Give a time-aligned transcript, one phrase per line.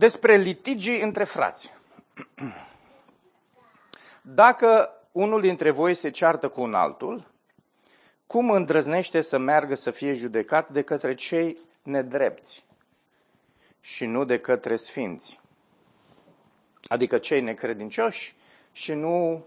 [0.00, 1.72] Despre litigii între frați.
[4.22, 7.32] Dacă unul dintre voi se ceartă cu un altul,
[8.26, 12.64] cum îndrăznește să meargă să fie judecat de către cei nedrepți
[13.80, 15.40] și nu de către sfinți?
[16.88, 18.34] Adică cei necredincioși
[18.72, 19.44] și nu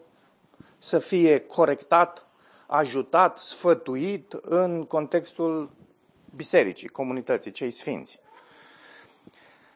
[0.77, 2.27] să fie corectat,
[2.67, 5.72] ajutat, sfătuit în contextul
[6.35, 8.22] bisericii, comunității, cei sfinți.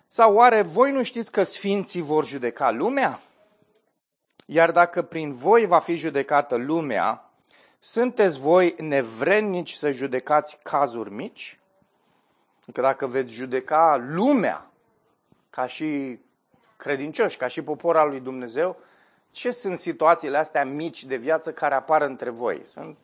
[0.07, 3.19] Sau oare voi nu știți că sfinții vor judeca lumea?
[4.45, 7.31] Iar dacă prin voi va fi judecată lumea,
[7.79, 11.59] sunteți voi nevrednici să judecați cazuri mici?
[12.73, 14.71] Că dacă veți judeca lumea
[15.49, 16.19] ca și
[16.77, 18.77] credincioși, ca și popor al lui Dumnezeu,
[19.31, 22.61] ce sunt situațiile astea mici de viață care apar între voi?
[22.65, 22.97] Sunt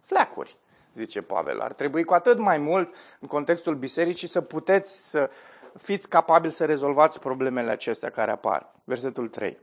[0.00, 0.56] fleacuri,
[0.92, 1.60] zice Pavel.
[1.60, 5.30] Ar trebui cu atât mai mult în contextul bisericii să puteți să
[5.78, 8.74] fiți capabili să rezolvați problemele acestea care apar.
[8.84, 9.58] Versetul 3.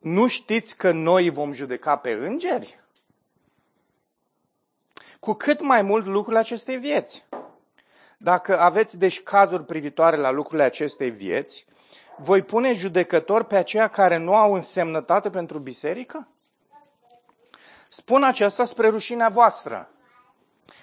[0.00, 2.80] Nu știți că noi vom judeca pe îngeri?
[5.20, 7.24] Cu cât mai mult lucrurile acestei vieți.
[8.18, 11.66] Dacă aveți deci cazuri privitoare la lucrurile acestei vieți,
[12.18, 16.28] voi pune judecător pe aceia care nu au însemnătate pentru biserică?
[17.88, 19.90] Spun aceasta spre rușinea voastră.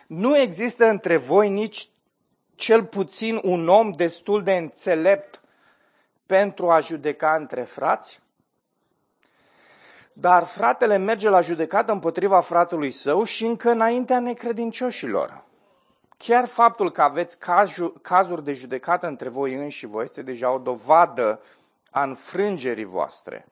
[0.08, 1.90] Nu există între voi nici
[2.56, 5.42] cel puțin un om destul de înțelept
[6.26, 8.22] pentru a judeca între frați?
[10.14, 15.44] Dar fratele merge la judecată împotriva fratelui său și încă înaintea necredincioșilor.
[16.18, 17.38] Chiar faptul că aveți
[18.02, 21.42] cazuri de judecată între voi înși vă este deja o dovadă
[21.92, 23.46] a înfrângerii voastre.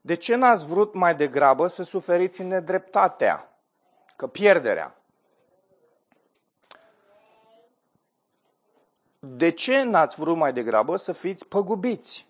[0.00, 3.58] De ce n-ați vrut mai degrabă să suferiți nedreptatea,
[4.16, 4.94] că pierderea?
[9.26, 12.26] De ce n-ați vrut mai degrabă să fiți păgubiți?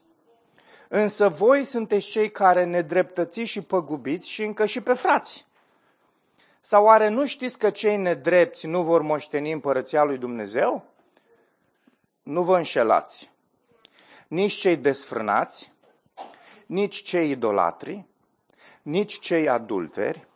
[0.88, 5.46] Însă voi sunteți cei care nedreptățiți și păgubiți și încă și pe frați.
[6.60, 10.84] Sau oare nu știți că cei nedrepți nu vor moșteni împărăția lui Dumnezeu?
[12.22, 13.32] Nu vă înșelați.
[14.28, 15.72] Nici cei desfrânați,
[16.66, 18.06] nici cei idolatri,
[18.82, 20.26] nici cei adulteri,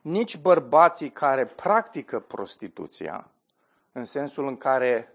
[0.00, 3.30] nici bărbații care practică prostituția,
[3.92, 5.11] în sensul în care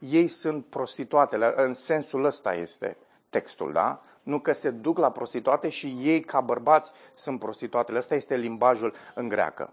[0.00, 2.96] ei sunt prostituatele, în sensul ăsta este
[3.28, 4.00] textul, da?
[4.22, 7.98] Nu că se duc la prostituate și ei, ca bărbați, sunt prostituatele.
[7.98, 9.72] Ăsta este limbajul în greacă.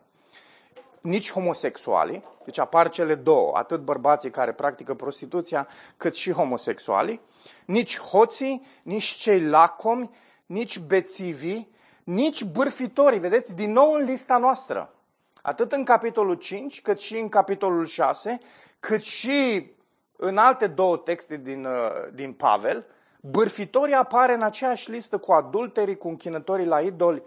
[1.02, 5.68] Nici homosexuali, deci apar cele două, atât bărbații care practică prostituția,
[5.98, 7.22] cât și homosexuali,
[7.66, 10.10] nici hoții, nici cei lacomi,
[10.46, 11.72] nici bețivii,
[12.04, 13.20] nici bârfitorii.
[13.20, 14.94] Vedeți, din nou în lista noastră.
[15.42, 18.40] Atât în capitolul 5, cât și în capitolul 6,
[18.80, 19.72] cât și
[20.18, 22.86] în alte două texte din, uh, din Pavel,
[23.22, 27.24] Bârfitorii apare în aceeași listă cu adulterii, cu închinătorii la idoli.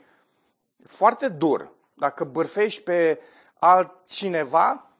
[0.86, 1.72] Foarte dur.
[1.94, 3.20] Dacă bârfești pe
[3.58, 4.90] altcineva,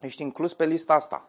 [0.00, 1.28] ești inclus pe lista asta.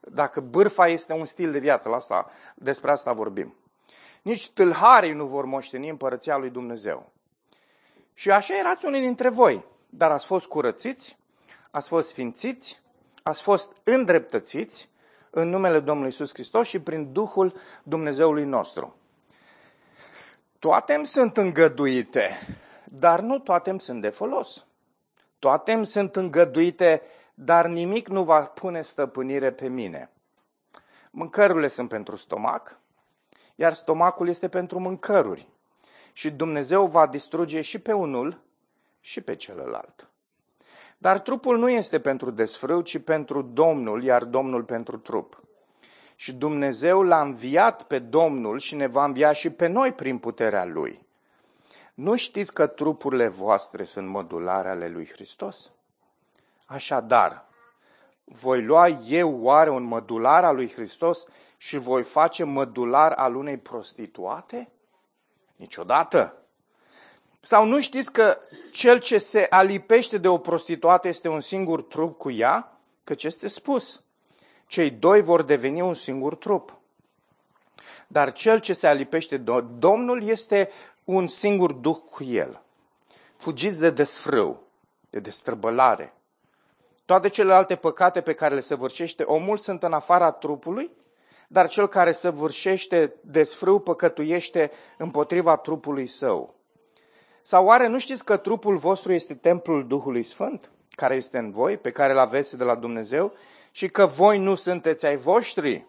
[0.00, 3.54] Dacă bârfa este un stil de viață, la asta, despre asta vorbim.
[4.22, 7.12] Nici tâlharii nu vor moșteni împărăția lui Dumnezeu.
[8.14, 11.18] Și așa erați unii dintre voi, dar ați fost curățiți,
[11.70, 12.80] ați fost sfințiți,
[13.22, 14.89] ați fost îndreptățiți,
[15.30, 18.96] în numele Domnului Isus Hristos și prin Duhul Dumnezeului nostru.
[20.58, 22.30] Toate îmi sunt îngăduite,
[22.84, 24.66] dar nu toate îmi sunt de folos.
[25.38, 27.02] Toate îmi sunt îngăduite,
[27.34, 30.10] dar nimic nu va pune stăpânire pe mine.
[31.10, 32.78] Mâncărurile sunt pentru stomac,
[33.54, 35.48] iar stomacul este pentru mâncăruri.
[36.12, 38.40] Și Dumnezeu va distruge și pe unul
[39.00, 40.09] și pe celălalt.
[41.02, 45.40] Dar trupul nu este pentru desfrâu, ci pentru Domnul, iar Domnul pentru trup.
[46.16, 50.64] Și Dumnezeu l-a înviat pe Domnul și ne va învia și pe noi prin puterea
[50.64, 51.06] Lui.
[51.94, 55.70] Nu știți că trupurile voastre sunt mădulare ale lui Hristos?
[56.66, 57.44] Așadar,
[58.24, 61.26] voi lua eu oare un mădular al lui Hristos
[61.56, 64.70] și voi face mădular al unei prostituate?
[65.56, 66.39] Niciodată!
[67.40, 68.38] Sau nu știți că
[68.70, 72.80] cel ce se alipește de o prostituată este un singur trup cu ea?
[73.04, 74.02] Căci este spus,
[74.66, 76.78] cei doi vor deveni un singur trup.
[78.06, 80.70] Dar cel ce se alipește de Domnul este
[81.04, 82.62] un singur duh cu el.
[83.36, 84.62] Fugiți de desfrâu,
[85.10, 86.14] de destrăbălare.
[87.04, 90.90] Toate celelalte păcate pe care le săvârșește omul sunt în afara trupului,
[91.48, 96.59] dar cel care săvârșește desfrâu păcătuiește împotriva trupului său.
[97.42, 101.76] Sau oare nu știți că trupul vostru este templul Duhului Sfânt, care este în voi,
[101.76, 103.32] pe care îl aveți de la Dumnezeu,
[103.70, 105.86] și că voi nu sunteți ai voștri,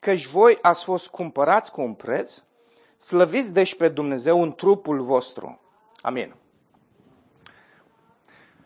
[0.00, 2.42] căci voi ați fost cumpărați cu un preț,
[2.98, 5.60] slăviți deci pe Dumnezeu în trupul vostru.
[6.00, 6.34] Amin.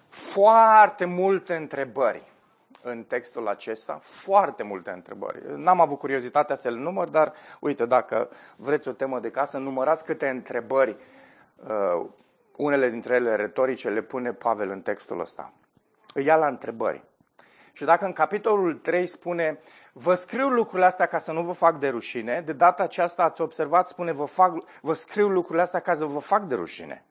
[0.08, 2.22] Foarte multe întrebări
[2.82, 5.42] în textul acesta, foarte multe întrebări.
[5.54, 10.04] N-am avut curiozitatea să le număr, dar uite, dacă vreți o temă de casă, numărați
[10.04, 10.96] câte întrebări,
[11.56, 12.06] uh,
[12.56, 15.52] unele dintre ele retorice, le pune Pavel în textul ăsta.
[16.14, 17.04] Îi ia la întrebări.
[17.72, 19.58] Și dacă în capitolul 3 spune,
[19.92, 23.40] vă scriu lucrurile astea ca să nu vă fac de rușine, de data aceasta ați
[23.40, 27.04] observat, spune, vă, fac, vă scriu lucrurile astea ca să vă fac de rușine.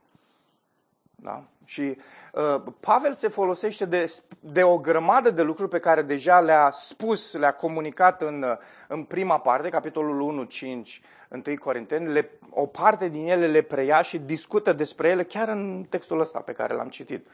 [1.16, 1.44] Da?
[1.66, 1.98] Și
[2.34, 7.34] uh, Pavel se folosește de, de o grămadă de lucruri pe care deja le-a spus,
[7.34, 8.58] le-a comunicat în, uh,
[8.88, 14.02] în prima parte, capitolul 1, 5, 1 Corinteni, le, o parte din ele le preia
[14.02, 17.28] și discută despre ele chiar în textul ăsta pe care l-am citit.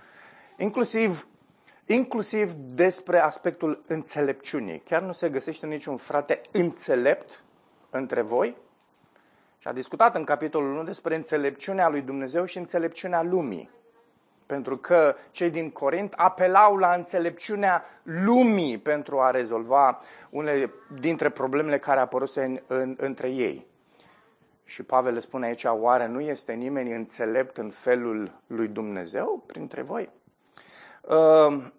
[0.57, 1.27] Inclusiv,
[1.85, 4.79] inclusiv despre aspectul înțelepciunii.
[4.79, 7.43] Chiar nu se găsește niciun frate înțelept
[7.89, 8.57] între voi?
[9.61, 13.69] Și a discutat în capitolul 1 despre înțelepciunea lui Dumnezeu și înțelepciunea lumii
[14.45, 19.99] pentru că cei din Corint apelau la înțelepciunea lumii pentru a rezolva
[20.29, 23.65] unele dintre problemele care apăruse în, în, între ei.
[24.63, 29.81] Și Pavel le spune aici, oare nu este nimeni înțelept în felul lui Dumnezeu printre
[29.81, 30.09] voi?
[31.09, 31.73] Ehm,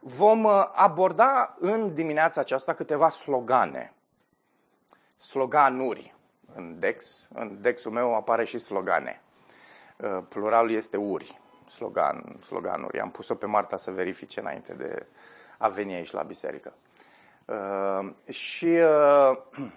[0.00, 3.92] vom aborda în dimineața aceasta câteva slogane,
[5.22, 6.14] sloganuri.
[6.54, 9.20] În Dex, în Dexul meu apare și slogane.
[9.96, 13.00] Uh, pluralul este uri, slogan, sloganuri.
[13.00, 15.06] Am pus-o pe Marta să verifice înainte de
[15.58, 16.72] a veni aici la biserică.
[17.44, 19.38] Uh, și uh,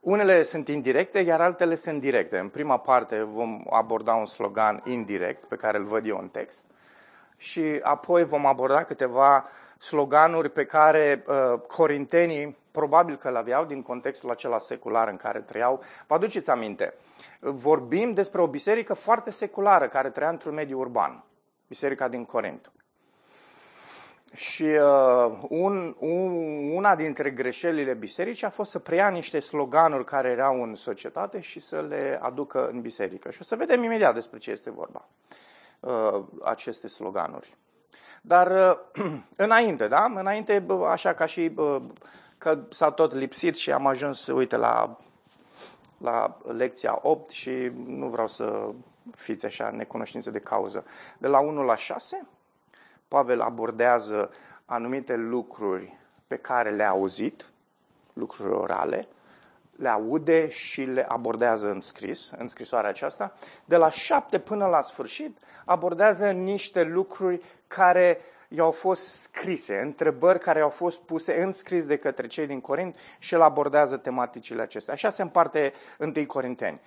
[0.00, 2.38] unele sunt indirecte, iar altele sunt directe.
[2.38, 6.66] În prima parte vom aborda un slogan indirect, pe care îl văd eu în text,
[7.36, 9.48] și apoi vom aborda câteva
[9.80, 15.40] sloganuri pe care uh, corintenii probabil că le aveau din contextul acela secular în care
[15.40, 15.82] trăiau.
[16.06, 16.94] Vă aduceți aminte,
[17.40, 21.24] vorbim despre o biserică foarte seculară care trăia într-un mediu urban,
[21.68, 22.72] biserica din Corint.
[24.34, 26.32] Și uh, un, un,
[26.72, 31.60] una dintre greșelile bisericii a fost să preia niște sloganuri care erau în societate și
[31.60, 33.30] să le aducă în biserică.
[33.30, 35.08] Și o să vedem imediat despre ce este vorba,
[35.80, 37.58] uh, aceste sloganuri.
[38.20, 38.50] Dar
[38.96, 39.04] uh,
[39.36, 40.04] înainte, da?
[40.14, 41.82] Înainte, așa ca și uh,
[42.38, 44.96] că s-a tot lipsit și am ajuns, uite, la,
[45.98, 48.70] la lecția 8 și nu vreau să
[49.16, 50.84] fiți așa necunoștință de cauză.
[51.18, 52.28] De la 1 la 6,
[53.08, 54.30] Pavel abordează
[54.64, 57.50] anumite lucruri pe care le-a auzit,
[58.12, 59.08] lucruri orale,
[59.80, 63.32] le aude și le abordează în scris, în scrisoarea aceasta.
[63.64, 68.18] De la 7 până la sfârșit abordează niște lucruri care
[68.48, 72.96] i-au fost scrise, întrebări care au fost puse în scris de către cei din Corint
[73.18, 74.94] și el abordează tematicile acestea.
[74.94, 76.80] Așa se împarte 1 Corinteni.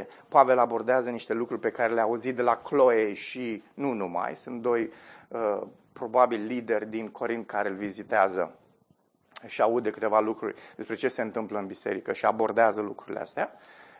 [0.00, 4.36] 1.6, Pavel abordează niște lucruri pe care le-a auzit de la Chloe și nu numai,
[4.36, 4.90] sunt doi
[5.28, 8.54] uh, probabil lideri din Corint care îl vizitează
[9.46, 13.52] și aude câteva lucruri despre ce se întâmplă în biserică și abordează lucrurile astea.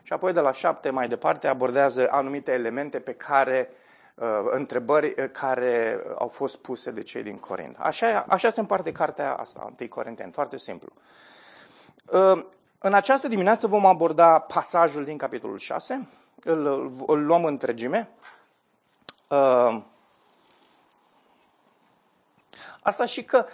[0.02, 3.76] Și apoi de la șapte mai departe abordează anumite elemente pe care uh,
[4.20, 7.76] Uh, întrebări uh, care au fost puse de cei din Corint.
[7.78, 10.92] Așa, așa se împarte cartea asta, 1 Corinteni, foarte simplu.
[12.12, 12.44] Uh,
[12.78, 16.08] în această dimineață vom aborda pasajul din capitolul 6,
[16.44, 16.66] îl,
[17.06, 18.10] îl luăm întregime.
[22.82, 23.46] Asta și că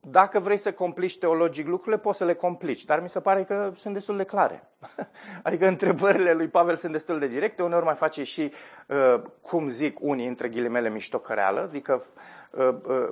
[0.00, 3.72] dacă vrei să complici teologic lucrurile, poți să le complici, dar mi se pare că
[3.76, 4.68] sunt destul de clare.
[5.42, 8.52] Adică întrebările lui Pavel sunt destul de directe, uneori mai face și,
[8.86, 12.04] uh, cum zic unii, între ghilimele, miștocăreală, adică
[12.50, 13.08] uh, uh,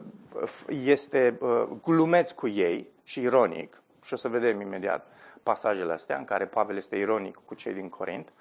[0.69, 1.39] este
[1.83, 5.07] glumeț cu ei și ironic, și o să vedem imediat
[5.43, 8.33] pasajele astea în care Pavel este ironic cu cei din Corint,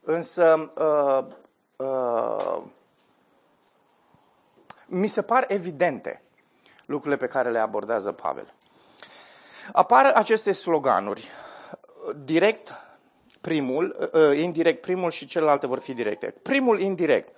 [0.00, 0.72] însă
[4.86, 6.22] mi se par evidente
[6.88, 8.54] lucrurile pe care le abordează Pavel.
[9.72, 11.28] Apar aceste sloganuri.
[12.24, 12.72] Direct,
[13.40, 16.30] primul, ă, ă, indirect, primul și celelalte vor fi directe.
[16.42, 17.36] Primul, indirect.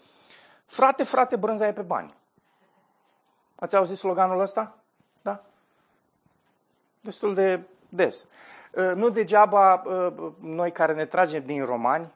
[0.66, 2.14] Frate, frate, brânza e pe bani.
[3.54, 4.78] Ați auzit sloganul ăsta?
[5.22, 5.44] Da?
[7.00, 8.26] Destul de des.
[8.76, 9.82] Ă, nu degeaba
[10.38, 12.12] noi care ne tragem din romani,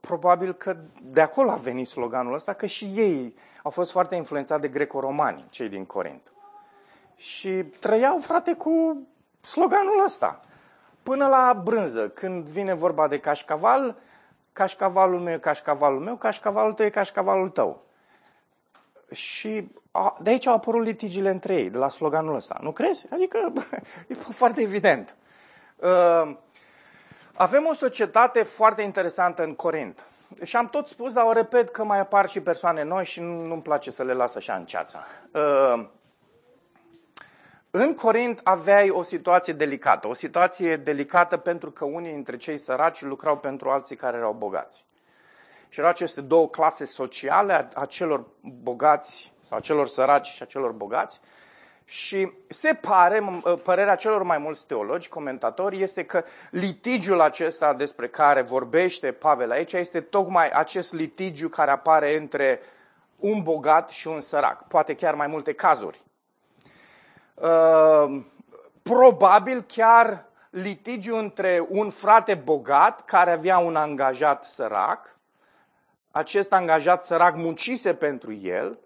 [0.00, 4.60] probabil că de acolo a venit sloganul ăsta, că și ei au fost foarte influențați
[4.60, 6.32] de greco-romani, cei din Corint.
[7.18, 9.02] Și trăiau, frate, cu
[9.40, 10.40] sloganul ăsta.
[11.02, 13.96] Până la brânză, când vine vorba de cașcaval,
[14.52, 17.82] cașcavalul meu e cașcavalul meu, cașcavalul tău e cașcavalul tău.
[19.12, 19.68] Și
[20.20, 22.58] de aici au apărut litigiile între ei, de la sloganul ăsta.
[22.62, 23.06] Nu crezi?
[23.12, 23.52] Adică
[24.08, 25.16] e foarte evident.
[25.76, 26.36] Uh,
[27.34, 30.04] avem o societate foarte interesantă în Corint.
[30.42, 33.62] Și am tot spus, dar o repet că mai apar și persoane noi și nu-mi
[33.62, 34.98] place să le las așa în ceață.
[35.32, 35.88] Uh,
[37.80, 40.08] în Corint aveai o situație delicată.
[40.08, 44.84] O situație delicată pentru că unii dintre cei săraci lucrau pentru alții care erau bogați.
[45.68, 50.46] Și erau aceste două clase sociale a celor bogați sau a celor săraci și a
[50.46, 51.20] celor bogați.
[51.84, 53.22] Și se pare,
[53.62, 59.72] părerea celor mai mulți teologi, comentatori, este că litigiul acesta despre care vorbește Pavel aici
[59.72, 62.60] este tocmai acest litigiu care apare între
[63.16, 64.68] un bogat și un sărac.
[64.68, 66.06] Poate chiar mai multe cazuri.
[67.40, 68.22] Uh,
[68.82, 75.16] probabil chiar litigiu între un frate bogat care avea un angajat sărac.
[76.10, 78.78] Acest angajat sărac muncise pentru el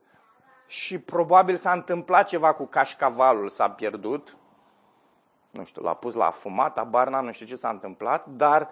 [0.66, 4.36] și probabil s-a întâmplat ceva cu cașcavalul, s-a pierdut.
[5.50, 8.70] Nu știu, l-a pus la fumat, abarna, nu știu ce s-a întâmplat, dar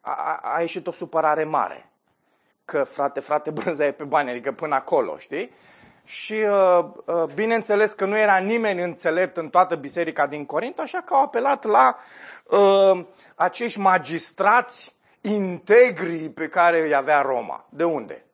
[0.00, 1.90] a, a ieșit o supărare mare.
[2.64, 5.52] Că frate, frate, brânza e pe bani, adică până acolo, știi?
[6.06, 11.00] Și uh, uh, bineînțeles că nu era nimeni înțelept în toată biserica din Corint, așa
[11.00, 11.96] că au apelat la
[12.44, 17.66] uh, acești magistrați integri pe care îi avea Roma.
[17.68, 18.24] De unde?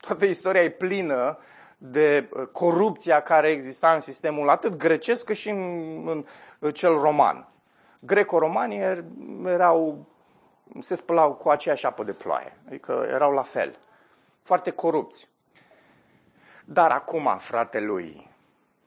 [0.00, 1.38] Toată istoria e plină
[1.78, 6.24] de uh, corupția care exista în sistemul atât grecesc cât și în,
[6.60, 7.48] în cel roman.
[7.98, 9.04] Greco-romanii er,
[9.46, 10.06] erau,
[10.80, 13.78] se spălau cu aceeași apă de ploaie, adică erau la fel,
[14.42, 15.28] foarte corupți.
[16.64, 18.30] Dar acum, fratelui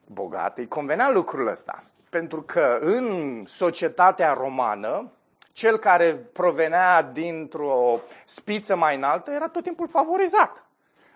[0.06, 1.82] bogat, îi convenea lucrul ăsta.
[2.10, 5.10] Pentru că în societatea romană,
[5.52, 10.66] cel care provenea dintr-o spiță mai înaltă era tot timpul favorizat.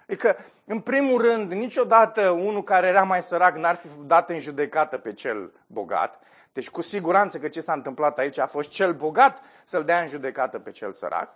[0.09, 4.99] Adică, în primul rând, niciodată unul care era mai sărac n-ar fi dat în judecată
[4.99, 6.19] pe cel bogat.
[6.53, 10.09] Deci, cu siguranță că ce s-a întâmplat aici a fost cel bogat să-l dea în
[10.09, 11.29] judecată pe cel sărac.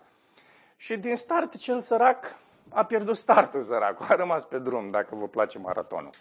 [0.75, 2.35] Și din start, cel sărac
[2.69, 6.13] a pierdut startul săracul, a rămas pe drum, dacă vă place maratonul.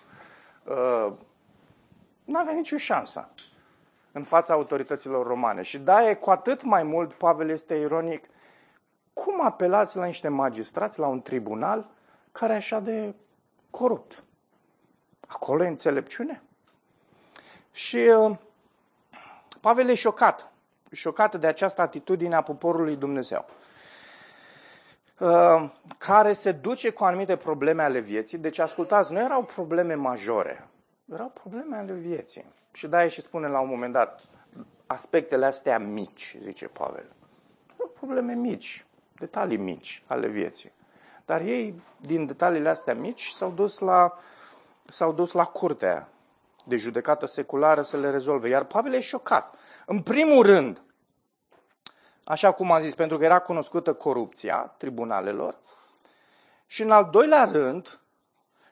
[0.64, 1.12] Uh,
[2.24, 3.28] nu avea nicio șansă
[4.12, 5.62] în fața autorităților romane.
[5.62, 8.24] Și da, e cu atât mai mult, Pavel este ironic,
[9.12, 11.90] cum apelați la niște magistrați, la un tribunal
[12.32, 13.14] care e așa de
[13.70, 14.24] corupt?
[15.26, 16.42] Acolo e înțelepciune.
[17.70, 18.36] Și uh,
[19.60, 20.52] Pavel e șocat.
[20.92, 23.46] Șocat de această atitudine a poporului Dumnezeu.
[25.18, 28.38] Uh, care se duce cu anumite probleme ale vieții.
[28.38, 30.68] Deci, ascultați, nu erau probleme majore,
[31.12, 32.44] erau probleme ale vieții.
[32.72, 34.20] Și da, și spune la un moment dat,
[34.86, 37.12] aspectele astea mici, zice Pavel.
[37.76, 38.86] Erau probleme mici,
[39.18, 40.72] detalii mici ale vieții.
[41.24, 44.18] Dar ei, din detaliile astea mici, s-au dus la,
[44.84, 46.08] s-au dus la curtea
[46.64, 48.48] de judecată seculară să le rezolve.
[48.48, 49.54] Iar Pavel e șocat.
[49.86, 50.82] În primul rând,
[52.24, 55.58] așa cum am zis, pentru că era cunoscută corupția tribunalelor.
[56.66, 58.00] Și în al doilea rând,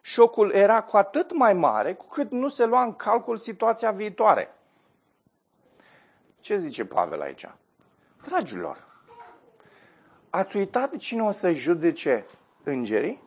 [0.01, 4.55] șocul era cu atât mai mare cu cât nu se lua în calcul situația viitoare.
[6.41, 7.49] Ce zice Pavel aici?
[8.23, 8.87] Dragilor,
[10.31, 12.27] ați uitat cine o să judece
[12.63, 13.23] îngerii?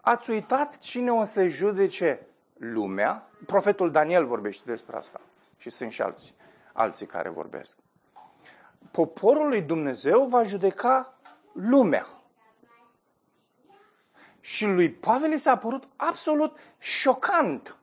[0.00, 2.26] Ați uitat cine o să judece
[2.58, 3.30] lumea?
[3.46, 5.20] Profetul Daniel vorbește despre asta.
[5.56, 6.34] Și sunt și alții,
[6.72, 7.76] alții care vorbesc
[8.90, 11.18] poporul lui Dumnezeu va judeca
[11.52, 12.06] lumea.
[14.40, 17.76] Și lui Pavel i s-a părut absolut șocant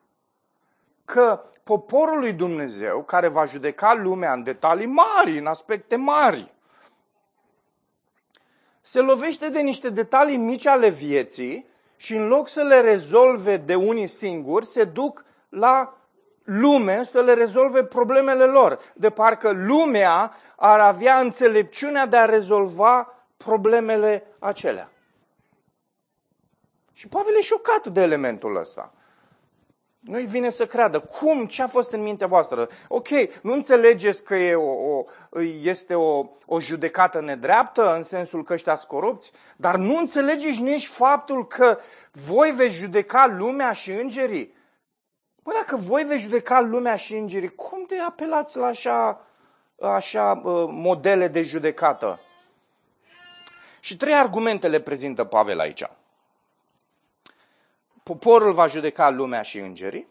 [1.06, 6.54] că poporul lui Dumnezeu, care va judeca lumea în detalii mari, în aspecte mari,
[8.82, 13.76] se lovește de niște detalii mici ale vieții și în loc să le rezolve de
[13.76, 15.98] unii singuri, se duc la
[16.44, 18.80] lume să le rezolve problemele lor.
[18.94, 24.92] De parcă lumea ar avea înțelepciunea de a rezolva problemele acelea.
[26.94, 28.94] Și Pavel e șocat de elementul ăsta.
[30.00, 31.00] Nu-i vine să creadă.
[31.00, 31.46] Cum?
[31.46, 32.70] Ce a fost în mintea voastră?
[32.88, 33.08] Ok,
[33.42, 35.06] nu înțelegeți că e o, o,
[35.62, 41.48] este o, o judecată nedreaptă în sensul că ăștia corupți, dar nu înțelegeți nici faptul
[41.48, 41.80] că
[42.12, 44.54] voi veți judeca lumea și îngerii.
[45.44, 49.26] Bă, dacă voi veți judeca lumea și îngerii, cum de apelați la așa
[49.88, 52.20] așa uh, modele de judecată.
[53.80, 55.84] Și trei argumente le prezintă Pavel aici.
[58.04, 60.08] Poporul va judeca lumea și îngerii,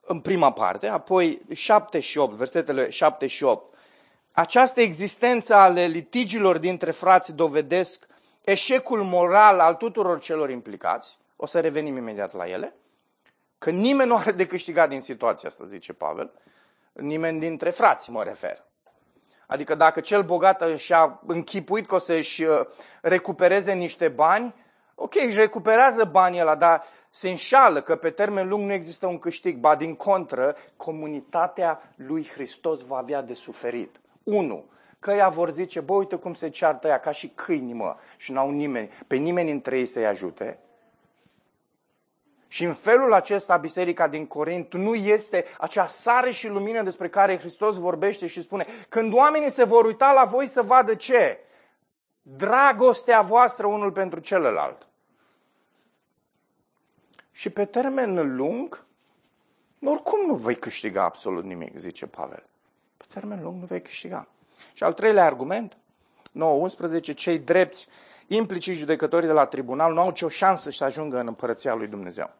[0.00, 3.74] în prima parte, apoi 7 și 8, versetele 7 și 8.
[4.32, 8.06] Această existență ale litigilor dintre frați dovedesc
[8.44, 12.74] eșecul moral al tuturor celor implicați, o să revenim imediat la ele,
[13.58, 16.32] că nimeni nu are de câștigat din situația asta, zice Pavel,
[17.00, 18.66] nimeni dintre frați mă refer.
[19.46, 22.60] Adică dacă cel bogat și-a închipuit că o să-și uh,
[23.02, 24.54] recupereze niște bani,
[24.94, 29.18] ok, își recuperează banii ăla, dar se înșală că pe termen lung nu există un
[29.18, 29.56] câștig.
[29.56, 34.00] Ba din contră, comunitatea lui Hristos va avea de suferit.
[34.22, 34.64] Unu,
[34.98, 38.32] că ea vor zice, bă, uite cum se ceartă ea, ca și câini, mă, și
[38.32, 40.58] n-au nimeni, pe nimeni între ei să-i ajute.
[42.48, 47.38] Și în felul acesta, biserica din Corint nu este acea sare și lumină despre care
[47.38, 51.40] Hristos vorbește și spune, când oamenii se vor uita la voi să vadă ce?
[52.22, 54.88] Dragostea voastră unul pentru celălalt.
[57.30, 58.86] Și pe termen lung,
[59.84, 62.44] oricum nu vei câștiga absolut nimic, zice Pavel.
[62.96, 64.28] Pe termen lung nu vei câștiga.
[64.72, 65.76] Și al treilea argument,
[67.10, 67.88] 9-11, cei drepți,
[68.28, 72.30] implicit judecătorii de la tribunal, nu au nicio șansă să ajungă în împărăția lui Dumnezeu.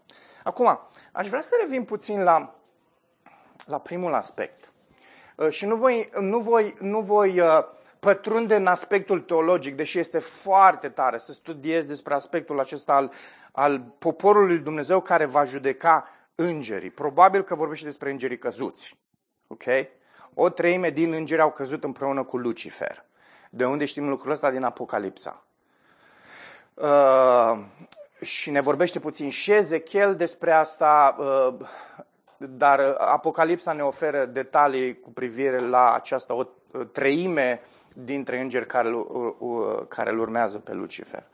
[0.43, 0.81] Acum,
[1.13, 2.55] aș vrea să revin puțin la,
[3.67, 4.73] la primul aspect.
[5.37, 7.65] Uh, și nu voi, nu voi, nu voi uh,
[8.01, 13.13] pătrunde în aspectul teologic, deși este foarte tare să studiez despre aspectul acesta al,
[13.53, 16.91] al poporului lui Dumnezeu care va judeca îngerii.
[16.91, 18.99] Probabil că vorbește despre îngerii căzuți.
[19.47, 19.65] Ok?
[20.35, 23.05] O treime din îngeri au căzut împreună cu Lucifer.
[23.51, 25.48] De unde știm lucrul ăsta din Apocalipsa.
[26.81, 27.59] Uh,
[28.21, 31.55] și ne vorbește puțin și Ezechiel despre asta, uh,
[32.37, 36.45] dar Apocalipsa ne oferă detalii cu privire la această o
[36.93, 37.61] treime
[37.93, 39.07] dintre îngeri care,
[39.89, 41.25] care îl urmează pe Lucifer.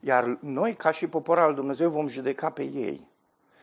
[0.00, 3.08] Iar noi, ca și popor al Dumnezeu, vom judeca pe ei.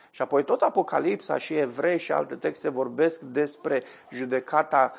[0.10, 4.94] Și apoi tot Apocalipsa și Evrei și alte texte vorbesc despre judecata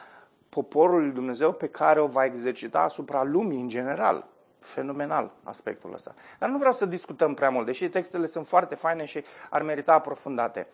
[0.48, 4.26] poporului Dumnezeu pe care o va exercita asupra lumii în general.
[4.61, 6.15] Fenomenal aspectul ăsta.
[6.38, 9.92] Dar nu vreau să discutăm prea mult, deși textele sunt foarte faine și ar merita
[9.92, 10.66] aprofundate.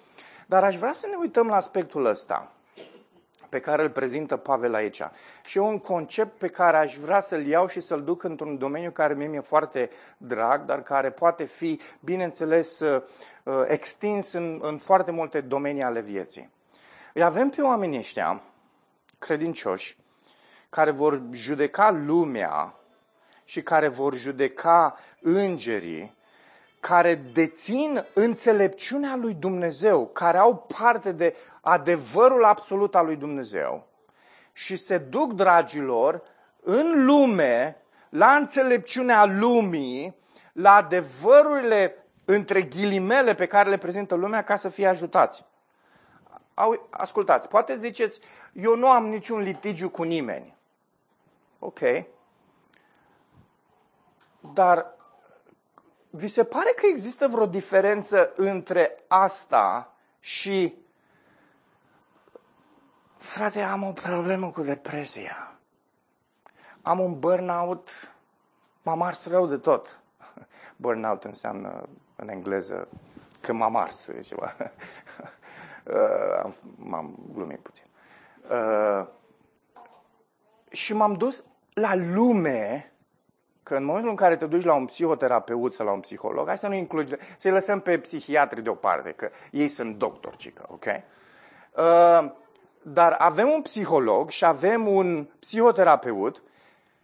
[0.47, 2.53] Dar aș vrea să ne uităm la aspectul ăsta
[3.55, 5.03] pe care îl prezintă Pavel aici.
[5.45, 8.91] Și e un concept pe care aș vrea să-l iau și să-l duc într-un domeniu
[8.91, 13.03] care mie mi-e foarte drag, dar care poate fi, bineînțeles, uh,
[13.67, 16.51] extins în, în foarte multe domenii ale vieții.
[17.13, 18.43] Îi avem pe oamenii ăștia,
[19.19, 19.97] credincioși,
[20.69, 22.75] care vor judeca lumea
[23.45, 26.17] și care vor judeca îngerii,
[26.81, 33.87] care dețin înțelepciunea lui Dumnezeu, care au parte de adevărul absolut al lui Dumnezeu
[34.53, 36.23] și se duc, dragilor,
[36.63, 37.77] în lume,
[38.09, 40.17] la înțelepciunea lumii,
[40.53, 45.45] la adevărurile între ghilimele pe care le prezintă lumea ca să fie ajutați.
[46.55, 48.21] Au, ascultați, poate ziceți,
[48.53, 50.57] eu nu am niciun litigiu cu nimeni.
[51.59, 51.81] Ok.
[54.53, 54.95] Dar
[56.11, 60.75] vi se pare că există vreo diferență între asta și
[63.17, 65.59] frate, am o problemă cu depresia.
[66.83, 67.89] Am un burnout,
[68.83, 70.01] m-am ars rău de tot.
[70.77, 72.89] Burnout înseamnă în engleză
[73.41, 74.57] că m-am ars, e ceva.
[75.87, 77.85] Uh, m-am glumit puțin.
[78.51, 79.07] Uh,
[80.71, 82.94] și m-am dus la lume
[83.65, 86.59] că în momentul în care te duci la un psihoterapeut sau la un psiholog, hai
[86.59, 90.85] să nu includi, să-i lăsăm pe psihiatri deoparte, că ei sunt doctori, cică, ok?
[90.85, 92.33] Uh,
[92.83, 96.43] dar avem un psiholog și avem un psihoterapeut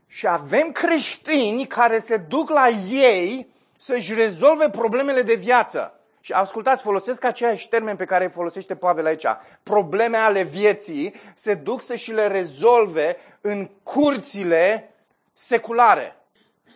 [0.07, 5.94] și avem creștini care se duc la ei să-și rezolve problemele de viață.
[6.20, 9.27] Și ascultați, folosesc aceeași termen pe care îi folosește Pavel aici.
[9.62, 14.94] Probleme ale vieții se duc să și le rezolve în curțile
[15.33, 16.19] seculare.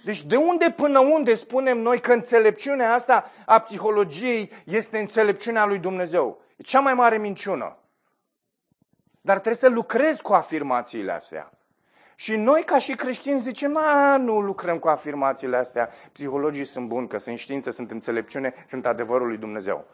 [0.05, 5.79] Deci de unde până unde spunem noi că înțelepciunea asta a psihologiei este înțelepciunea lui
[5.79, 6.41] Dumnezeu?
[6.57, 7.79] E cea mai mare minciună.
[9.21, 11.53] Dar trebuie să lucrezi cu afirmațiile astea.
[12.15, 15.91] Și noi, ca și creștini, zicem, a, nu lucrăm cu afirmațiile astea.
[16.13, 19.87] Psihologii sunt buni, că sunt știință, sunt înțelepciune, sunt adevărul lui Dumnezeu.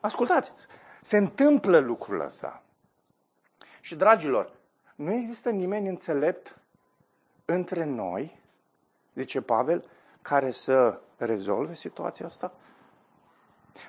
[0.00, 0.52] Ascultați,
[1.02, 2.62] se întâmplă lucrul ăsta.
[3.80, 4.52] Și, dragilor,
[4.94, 6.58] nu există nimeni înțelept
[7.44, 8.40] între noi
[9.16, 9.84] zice Pavel,
[10.22, 12.52] care să rezolve situația asta?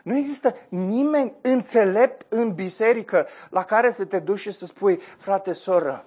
[0.03, 5.53] Nu există nimeni înțelept în biserică la care să te duci și să spui, frate,
[5.53, 6.03] soră,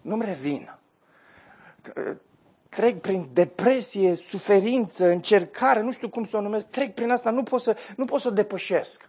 [0.00, 0.78] nu-mi revin.
[2.68, 7.42] Trec prin depresie, suferință, încercare, nu știu cum să o numesc, trec prin asta, nu
[7.42, 9.08] pot să, nu pot să o depășesc.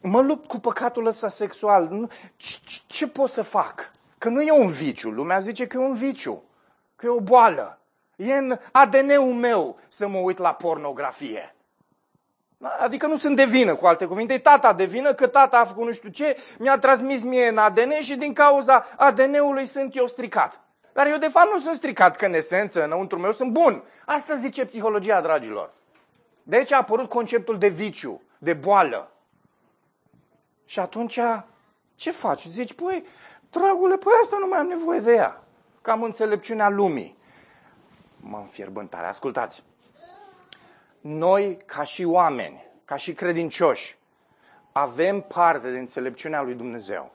[0.00, 2.08] Mă lupt cu păcatul ăsta sexual.
[2.36, 3.90] Ce, ce, ce pot să fac?
[4.18, 5.10] Că nu e un viciu.
[5.10, 6.42] Lumea zice că e un viciu,
[6.96, 7.81] că e o boală.
[8.16, 11.54] E în ADN-ul meu să mă uit la pornografie.
[12.80, 15.64] Adică nu sunt de vină, cu alte cuvinte, e tata de vină că tata a
[15.64, 20.06] făcut nu știu ce, mi-a transmis mie în ADN și din cauza ADN-ului sunt eu
[20.06, 20.60] stricat.
[20.92, 23.82] Dar eu de fapt nu sunt stricat, că în esență, înăuntru meu sunt bun.
[24.06, 25.72] Asta zice psihologia, dragilor.
[26.42, 29.10] De aici a apărut conceptul de viciu, de boală.
[30.64, 31.20] Și atunci,
[31.94, 32.44] ce faci?
[32.44, 33.04] Zici, păi,
[33.50, 35.42] dragule, păi asta nu mai am nevoie de ea.
[35.82, 37.18] Cam înțelepciunea lumii.
[38.24, 39.06] Mă înfierbântare.
[39.06, 39.64] Ascultați.
[41.00, 43.96] Noi, ca și oameni, ca și credincioși,
[44.72, 47.12] avem parte de înțelepciunea lui Dumnezeu.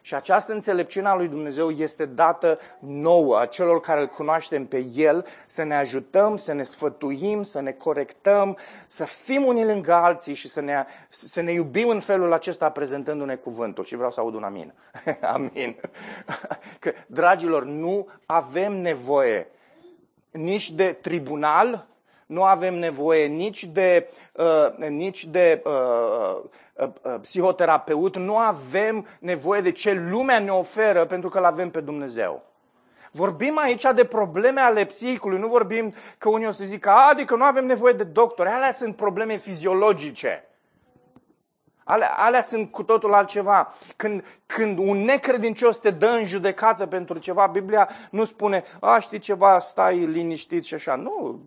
[0.00, 4.84] Și această înțelepciune a lui Dumnezeu este dată nouă, a celor care îl cunoaștem pe
[4.94, 10.34] El, să ne ajutăm, să ne sfătuim, să ne corectăm, să fim unii lângă alții
[10.34, 13.84] și să ne, să ne iubim în felul acesta prezentându-ne cuvântul.
[13.84, 14.72] Și vreau să aud un amin.
[15.34, 15.76] amin.
[16.78, 19.48] Că, dragilor, nu avem nevoie
[20.34, 21.86] nici de tribunal,
[22.26, 26.42] nu avem nevoie nici de, uh, nici de uh,
[26.74, 31.70] uh, uh, psihoterapeut, nu avem nevoie de ce lumea ne oferă pentru că îl avem
[31.70, 32.42] pe Dumnezeu.
[33.10, 37.44] Vorbim aici de probleme ale psihicului, nu vorbim că unii o să zică, adică nu
[37.44, 40.48] avem nevoie de doctori, alea sunt probleme fiziologice.
[41.84, 43.72] Alea, alea sunt cu totul altceva.
[43.96, 49.18] Când, când un necredincios te dă în judecată pentru ceva, Biblia nu spune, a, știi
[49.18, 50.94] ceva, stai liniștit și așa.
[50.94, 51.40] Nu,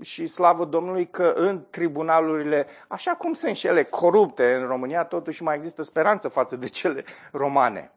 [0.00, 5.42] și slavă Domnului că în tribunalurile, așa cum sunt și ele corupte în România, totuși
[5.42, 7.90] mai există speranță față de cele romane.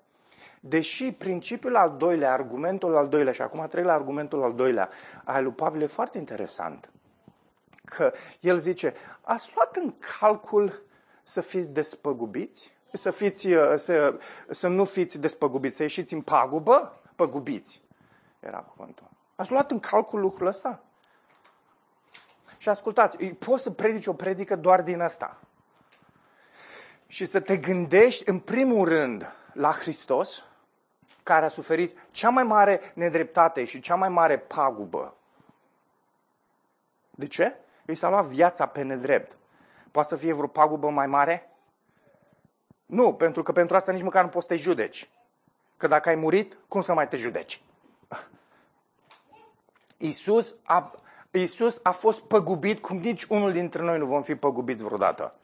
[0.59, 4.89] Deși principiul al doilea, argumentul al doilea, și acum trec la argumentul al doilea,
[5.23, 6.89] al lui Pavel e foarte interesant.
[7.89, 10.83] Că el zice, ați luat în calcul
[11.23, 12.77] să fiți despăgubiți?
[12.91, 17.01] Să, fiți, să, să nu fiți despăgubiți, să ieșiți în pagubă?
[17.15, 17.81] Păgubiți,
[18.39, 19.09] era cuvântul.
[19.35, 20.83] Ați luat în calcul lucrul ăsta?
[22.57, 25.39] Și ascultați, poți să predici o predică doar din asta.
[27.07, 30.43] Și să te gândești în primul rând la Hristos,
[31.23, 35.15] care a suferit cea mai mare nedreptate și cea mai mare pagubă.
[37.11, 37.59] De ce?
[37.89, 39.37] Îi s-a luat viața pe nedrept.
[39.91, 41.49] Poate să fie vreo pagubă mai mare?
[42.85, 45.09] Nu, pentru că pentru asta nici măcar nu poți să te judeci.
[45.77, 47.61] Că dacă ai murit, cum să mai te judeci?
[49.97, 50.91] Iisus a,
[51.31, 55.35] Iisus a fost păgubit cum nici unul dintre noi nu vom fi păgubit vreodată.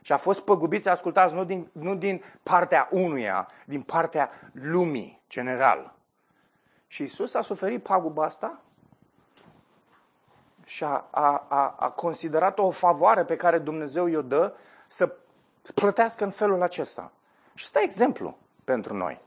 [0.00, 5.94] Și a fost păgubit, ascultați, nu din, nu din partea unuia, din partea lumii, general.
[6.86, 8.60] Și Iisus a suferit paguba asta
[10.66, 14.54] și a, a, a, a considerat o favoare pe care Dumnezeu i-o dă
[14.88, 15.16] să
[15.74, 17.12] plătească în felul acesta.
[17.54, 19.20] Și ăsta e exemplu pentru noi.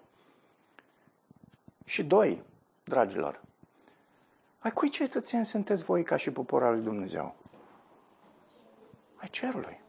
[1.85, 2.43] Și doi,
[2.83, 3.41] dragilor,
[4.59, 7.35] ai cui cetățeni sunteți voi ca și poporul al lui Dumnezeu?
[9.15, 9.81] Ai cerului.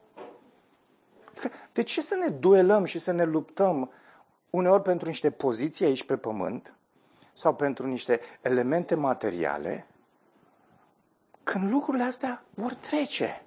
[1.72, 3.90] De ce să ne duelăm și să ne luptăm
[4.50, 6.74] uneori pentru niște poziții aici pe pământ
[7.32, 9.89] sau pentru niște elemente materiale
[11.42, 13.42] când lucrurile astea vor trece?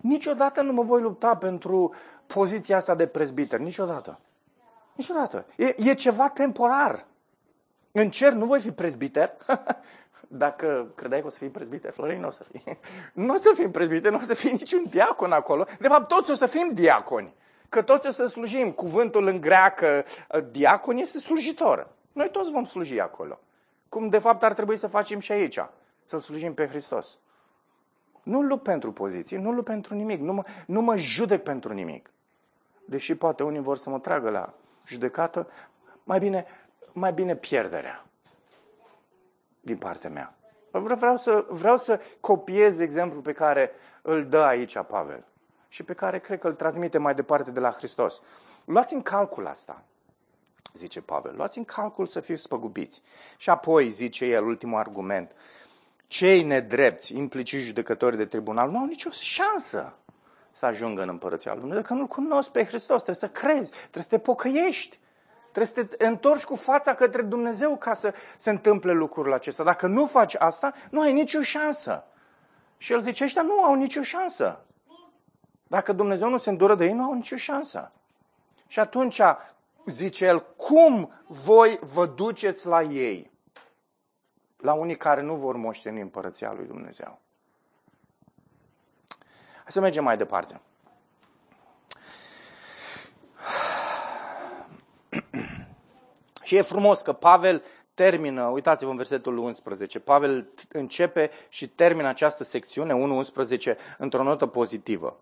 [0.00, 1.94] Niciodată nu mă voi lupta pentru
[2.26, 3.58] poziția asta de prezbiter.
[3.58, 4.20] Niciodată.
[4.94, 5.46] Niciodată.
[5.56, 7.06] E, e ceva temporar.
[7.92, 9.36] În cer nu voi fi prezbiter.
[10.28, 12.78] Dacă credeai că o să fii prezbiter, Florin, nu o să fii.
[13.26, 15.66] Nu o să fim prezbiter, nu o să fie niciun diacon acolo.
[15.80, 17.34] De fapt, toți o să fim diaconi.
[17.68, 18.70] Că toți o să slujim.
[18.70, 21.88] Cuvântul în greacă, ă, diacon, este slujitor.
[22.12, 23.40] Noi toți vom sluji acolo.
[23.88, 25.58] Cum de fapt ar trebui să facem și aici.
[26.04, 27.18] Să-L slujim pe Hristos.
[28.22, 30.20] Nu lupt pentru poziții, nu lupt pentru nimic.
[30.20, 32.10] Nu mă, nu mă judec pentru nimic.
[32.84, 35.48] Deși poate unii vor să mă tragă la judecată,
[36.04, 36.46] mai bine
[36.94, 38.06] mai bine pierderea
[39.60, 40.34] din partea mea.
[40.70, 43.70] Vreau să, vreau să copiez exemplul pe care
[44.02, 45.24] îl dă aici Pavel
[45.68, 48.22] și pe care cred că îl transmite mai departe de la Hristos.
[48.64, 49.84] Luați în calcul asta,
[50.72, 51.36] zice Pavel.
[51.36, 53.02] Luați în calcul să fiți spăgubiți.
[53.36, 55.32] Și apoi, zice el, ultimul argument,
[56.06, 59.92] cei nedrepți, implicit judecători de tribunal, nu au nicio șansă
[60.52, 63.02] să ajungă în împărăția lui Dumnezeu, că nu-L cunosc pe Hristos.
[63.02, 64.98] Trebuie să crezi, trebuie să te pocăiești.
[65.52, 69.62] Trebuie să te întorci cu fața către Dumnezeu ca să se întâmple lucrul acesta.
[69.62, 72.04] Dacă nu faci asta, nu ai nicio șansă.
[72.76, 74.64] Și el zice, ăștia nu au nicio șansă.
[75.66, 77.92] Dacă Dumnezeu nu se îndură de ei, nu au nicio șansă.
[78.66, 79.20] Și atunci,
[79.86, 83.30] zice el, cum voi vă duceți la ei?
[84.64, 87.20] La unii care nu vor moșteni împărăția lui Dumnezeu.
[89.54, 90.60] Hai să mergem mai departe.
[96.42, 97.62] Și e frumos că Pavel
[97.94, 103.22] termină, uitați-vă în versetul 11, Pavel începe și termină această secțiune,
[103.72, 105.18] 1.11, într-o notă pozitivă.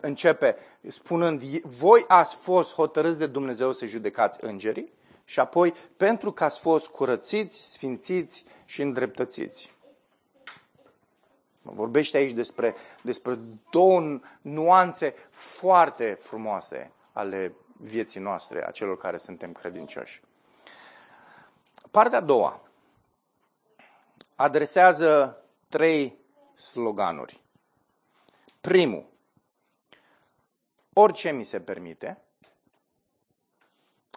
[0.00, 0.56] Începe
[0.88, 4.98] spunând, voi ați fost hotărâți de Dumnezeu să judecați îngerii
[5.30, 9.72] și apoi, pentru că ați fost curățiți, sfințiți și îndreptățiți.
[11.62, 13.38] Vorbește aici despre, despre
[13.70, 20.20] două nuanțe foarte frumoase ale vieții noastre, a celor care suntem credincioși.
[21.90, 22.62] Partea a doua
[24.34, 26.18] adresează trei
[26.54, 27.40] sloganuri.
[28.60, 29.06] Primul,
[30.92, 32.22] orice mi se permite,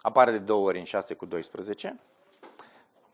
[0.02, 2.00] apare de două ori în 6 cu 12.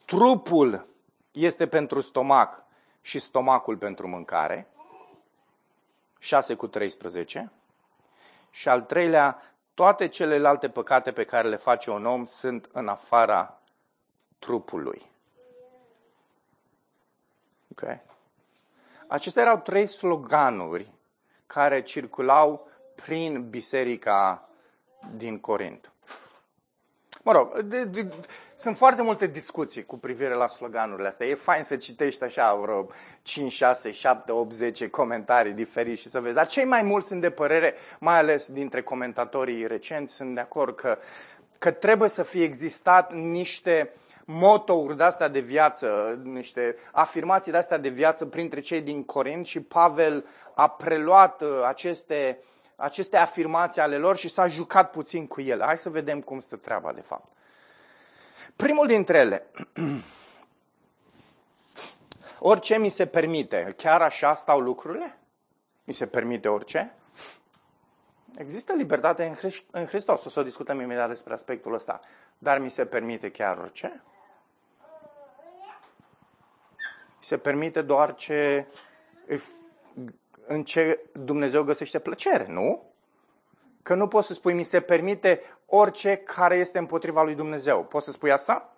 [0.04, 0.86] Trupul
[1.30, 2.64] este pentru stomac
[3.00, 4.68] și stomacul pentru mâncare,
[6.18, 7.52] 6 cu 13.
[8.50, 9.42] Și al treilea,
[9.74, 13.60] toate celelalte păcate pe care le face un om sunt în afara
[14.38, 15.10] trupului.
[17.70, 18.02] Okay?
[19.06, 20.92] Acestea erau trei sloganuri
[21.46, 24.48] care circulau prin biserica
[25.16, 25.92] din Corint.
[27.22, 28.12] Mă rog, de, de,
[28.54, 31.26] sunt foarte multe discuții cu privire la sloganurile astea.
[31.26, 32.86] E fain să citești așa vreo
[33.22, 36.34] 5, 6, 7, 8, 10 comentarii diferiți și să vezi.
[36.34, 40.74] Dar cei mai mulți sunt de părere, mai ales dintre comentatorii recenți, sunt de acord
[40.74, 40.98] că,
[41.58, 43.92] că trebuie să fie existat niște
[44.24, 49.46] motouri de astea de viață, niște afirmații de astea de viață printre cei din Corint
[49.46, 52.44] și Pavel a preluat uh, aceste uh,
[52.80, 55.64] aceste afirmații ale lor și s-a jucat puțin cu ele.
[55.64, 57.32] Hai să vedem cum stă treaba, de fapt.
[58.56, 59.46] Primul dintre ele,
[62.38, 65.18] orice mi se permite, chiar așa stau lucrurile?
[65.84, 66.94] Mi se permite orice?
[68.36, 69.36] Există libertate
[69.70, 72.00] în Hristos, o să o discutăm imediat despre aspectul ăsta,
[72.38, 74.02] dar mi se permite chiar orice?
[77.16, 78.66] Mi se permite doar ce
[80.52, 82.82] în ce Dumnezeu găsește plăcere, nu?
[83.82, 87.84] Că nu poți să spui, mi se permite orice care este împotriva lui Dumnezeu.
[87.84, 88.74] Poți să spui asta?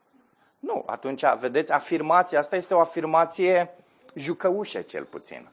[0.58, 0.82] Nu.
[0.87, 3.74] Atunci, vedeți, afirmația asta este o afirmație
[4.14, 5.48] jucăușă, cel puțin.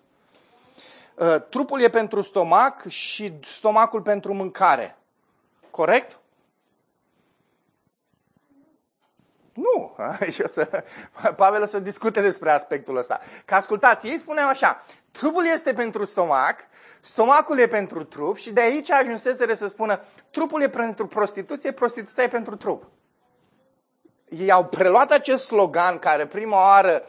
[1.16, 4.98] Uh, trupul e pentru stomac și stomacul pentru mâncare.
[5.72, 6.20] Corect?
[9.60, 9.96] Nu.
[10.34, 10.84] Și o să,
[11.36, 13.20] Pavel o să discute despre aspectul ăsta.
[13.46, 16.56] Că ascultați, ei spuneau așa, trupul este pentru stomac,
[17.00, 22.24] stomacul e pentru trup și de aici ajunseseră să spună, trupul e pentru prostituție, prostituția
[22.24, 22.84] e pentru trup.
[24.30, 27.04] Ei au preluat acest slogan care prima oară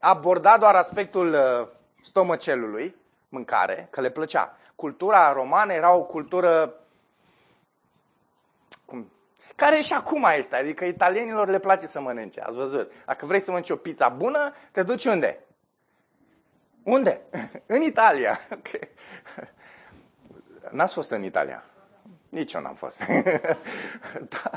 [0.00, 1.68] aborda doar aspectul uh,
[2.02, 2.96] stomacelului,
[3.28, 4.56] mâncare, că le plăcea.
[4.74, 6.74] Cultura romană era o cultură
[8.84, 9.12] cum,
[9.56, 10.56] care și acum este.
[10.56, 12.40] Adică italienilor le place să mănânce.
[12.40, 12.92] Ați văzut?
[13.06, 15.38] Dacă vrei să mănânci o pizza bună, te duci unde?
[16.82, 17.20] Unde?
[17.66, 18.40] în Italia.
[18.58, 18.88] Okay.
[20.70, 21.64] N-ați fost în Italia?
[22.28, 23.00] Nici eu n-am fost.
[24.42, 24.50] da.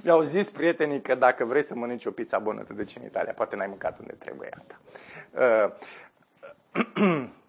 [0.00, 3.32] Mi-au zis prietenii că dacă vrei să mănânci o pizza bună, te duci în Italia.
[3.32, 4.50] Poate n-ai mâncat unde trebuie.
[5.30, 5.72] Uh,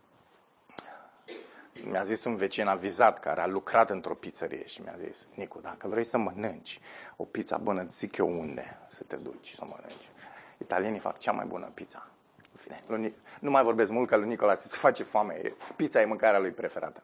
[1.89, 5.87] mi-a zis un vecin avizat care a lucrat într-o pizzerie și mi-a zis, Nicu, dacă
[5.87, 6.79] vrei să mănânci
[7.15, 10.09] o pizza bună, zic eu unde să te duci să mănânci.
[10.57, 12.07] Italienii fac cea mai bună pizza.
[12.51, 15.41] În fine, nu mai vorbesc mult, că lui Nicola se face foame.
[15.75, 17.03] Pizza e mâncarea lui preferată.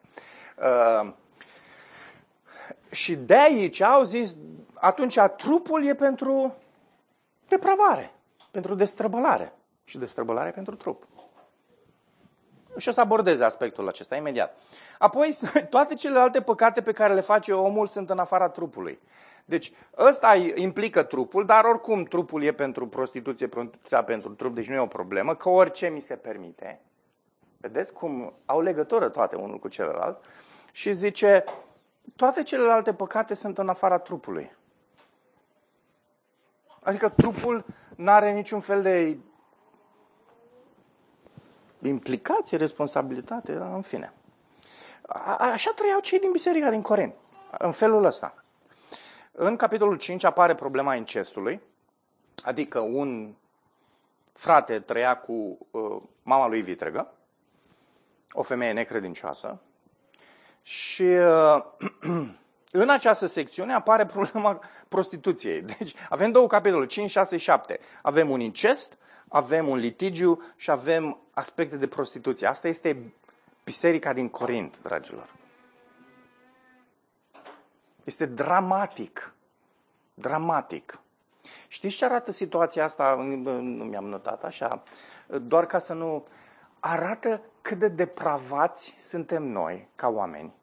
[0.57, 1.13] Uh,
[2.91, 4.35] și de aici au zis,
[4.73, 6.55] atunci trupul e pentru
[7.47, 8.13] depravare,
[8.51, 9.53] pentru destrăbălare.
[9.83, 11.07] Și destrăbălare pentru trup.
[12.81, 14.57] Și o să abordeze aspectul acesta imediat.
[14.97, 15.37] Apoi,
[15.69, 18.99] toate celelalte păcate pe care le face omul sunt în afara trupului.
[19.45, 24.75] Deci, ăsta implică trupul, dar oricum trupul e pentru prostituție, prostituția pentru trup, deci nu
[24.75, 26.81] e o problemă, că orice mi se permite.
[27.57, 30.23] Vedeți cum au legătură toate unul cu celălalt?
[30.71, 31.43] Și zice,
[32.15, 34.51] toate celelalte păcate sunt în afara trupului.
[36.83, 37.65] Adică trupul
[37.95, 39.17] nu are niciun fel de
[41.83, 44.13] implicație, responsabilitate, în fine.
[45.07, 47.13] A, așa trăiau cei din biserica din Corint,
[47.57, 48.43] în felul ăsta.
[49.31, 51.61] În capitolul 5 apare problema incestului,
[52.43, 53.35] adică un
[54.33, 57.13] frate trăia cu uh, mama lui vitregă,
[58.31, 59.61] o femeie necredincioasă,
[60.61, 61.63] și uh,
[62.71, 65.61] în această secțiune apare problema prostituției.
[65.61, 67.79] Deci avem două capitole, 5, 6, 7.
[68.01, 68.97] Avem un incest,
[69.31, 72.47] avem un litigiu și avem aspecte de prostituție.
[72.47, 73.13] Asta este
[73.63, 75.35] biserica din Corint, dragilor.
[78.03, 79.33] Este dramatic.
[80.13, 80.99] Dramatic.
[81.67, 83.15] Știți ce arată situația asta?
[83.61, 84.83] Nu mi-am notat așa,
[85.27, 86.23] doar ca să nu...
[86.79, 90.53] Arată cât de depravați suntem noi, ca oameni,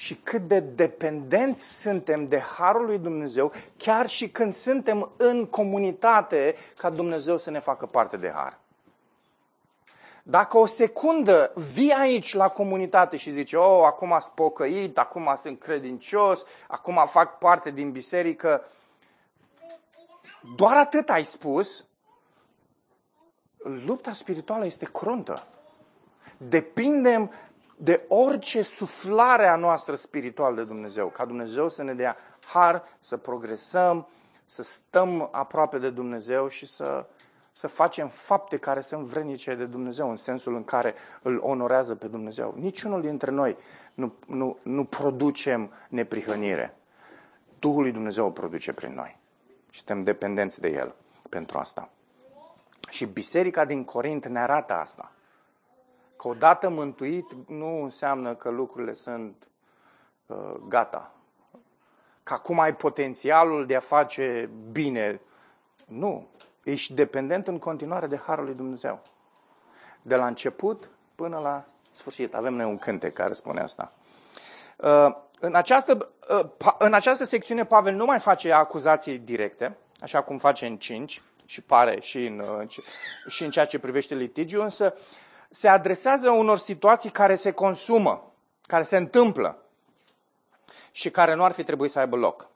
[0.00, 6.54] și cât de dependenți suntem de Harul lui Dumnezeu, chiar și când suntem în comunitate,
[6.76, 8.58] ca Dumnezeu să ne facă parte de Har.
[10.22, 15.58] Dacă o secundă vii aici la comunitate și zici, oh, acum sunt pocăit, acum sunt
[15.58, 18.68] credincios, acum fac parte din biserică,
[20.56, 21.84] doar atât ai spus,
[23.86, 25.46] lupta spirituală este cruntă.
[26.36, 27.30] Depindem
[27.80, 33.16] de orice suflare a noastră spirituală de Dumnezeu, ca Dumnezeu să ne dea har, să
[33.16, 34.08] progresăm,
[34.44, 37.06] să stăm aproape de Dumnezeu și să,
[37.52, 42.06] să facem fapte care sunt vrenice de Dumnezeu, în sensul în care îl onorează pe
[42.06, 42.54] Dumnezeu.
[42.56, 43.56] Niciunul dintre noi
[43.94, 46.76] nu, nu, nu producem neprihănire.
[47.58, 49.18] Duhul lui Dumnezeu o produce prin noi
[49.70, 50.94] și suntem dependenți de El
[51.28, 51.90] pentru asta.
[52.88, 55.12] Și biserica din Corint ne arată asta.
[56.18, 59.48] Că odată mântuit nu înseamnă că lucrurile sunt
[60.26, 61.12] uh, gata.
[62.22, 65.20] Că acum ai potențialul de a face bine.
[65.84, 66.26] Nu.
[66.64, 69.02] Ești dependent în continuare de Harul lui Dumnezeu.
[70.02, 72.34] De la început până la sfârșit.
[72.34, 73.92] Avem noi un cântec care spune asta.
[74.76, 80.38] Uh, în această, uh, în această secțiune Pavel nu mai face acuzații directe, așa cum
[80.38, 82.68] face în 5 și pare și în, uh,
[83.28, 84.94] și în ceea ce privește litigiul, însă
[85.48, 88.32] se adresează unor situații care se consumă,
[88.66, 89.62] care se întâmplă
[90.90, 92.48] și care nu ar fi trebuit să aibă loc.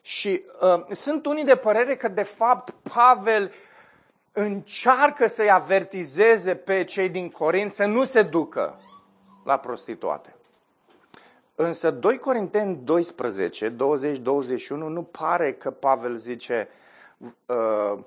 [0.00, 3.52] Și uh, sunt unii de părere că, de fapt, Pavel
[4.32, 8.80] încearcă să-i avertizeze pe cei din Corint să nu se ducă
[9.44, 10.36] la prostituate.
[11.54, 13.74] Însă 2 Corinteni 12, 20-21
[14.68, 16.68] nu pare că Pavel zice
[17.46, 17.98] uh,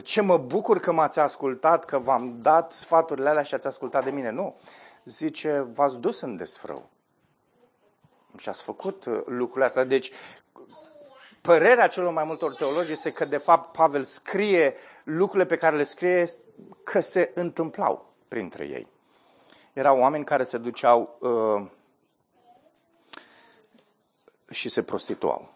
[0.00, 4.10] ce mă bucur că m-ați ascultat, că v-am dat sfaturile alea și ați ascultat de
[4.10, 4.30] mine.
[4.30, 4.56] Nu.
[5.04, 6.90] Zice, v-ați dus în desfrău.
[8.38, 9.84] Și ați făcut uh, lucrurile astea.
[9.84, 10.10] Deci,
[11.40, 14.74] părerea celor mai multor teologi este că, de fapt, Pavel scrie
[15.04, 16.24] lucrurile pe care le scrie
[16.84, 18.88] că se întâmplau printre ei.
[19.72, 21.70] Erau oameni care se duceau uh,
[24.50, 25.51] și se prostituau.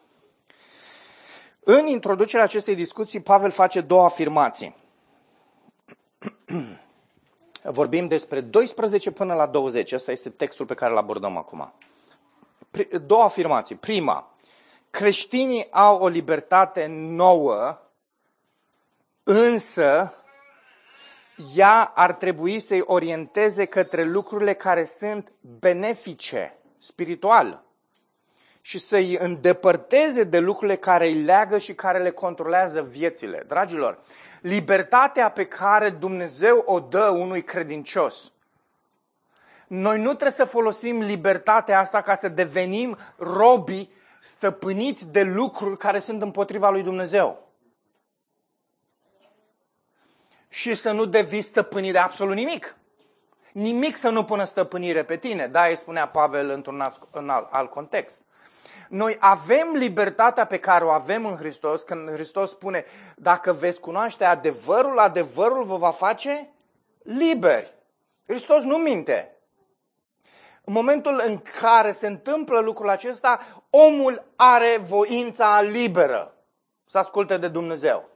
[1.69, 4.75] În introducerea acestei discuții, Pavel face două afirmații.
[7.63, 9.93] Vorbim despre 12 până la 20.
[9.93, 11.73] Asta este textul pe care îl abordăm acum.
[13.07, 13.75] Două afirmații.
[13.75, 14.35] Prima,
[14.91, 17.81] creștinii au o libertate nouă,
[19.23, 20.15] însă
[21.55, 27.66] ea ar trebui să-i orienteze către lucrurile care sunt benefice, spiritual
[28.67, 33.45] și să-i îndepărteze de lucrurile care îi leagă și care le controlează viețile.
[33.47, 33.99] Dragilor,
[34.41, 38.33] libertatea pe care Dumnezeu o dă unui credincios.
[39.67, 43.89] Noi nu trebuie să folosim libertatea asta ca să devenim robi
[44.21, 47.49] stăpâniți de lucruri care sunt împotriva lui Dumnezeu.
[50.49, 52.77] Și să nu devii stăpânit de absolut nimic.
[53.53, 55.47] Nimic să nu pună stăpânire pe tine.
[55.47, 58.25] Da, îi spunea Pavel într-un alt, în alt, alt context.
[58.89, 62.85] Noi avem libertatea pe care o avem în Hristos, când Hristos spune,
[63.17, 66.51] dacă veți cunoaște adevărul, adevărul vă va face
[67.03, 67.75] liberi.
[68.27, 69.37] Hristos nu minte.
[70.65, 76.35] În momentul în care se întâmplă lucrul acesta, omul are voința liberă
[76.87, 78.09] să asculte de Dumnezeu.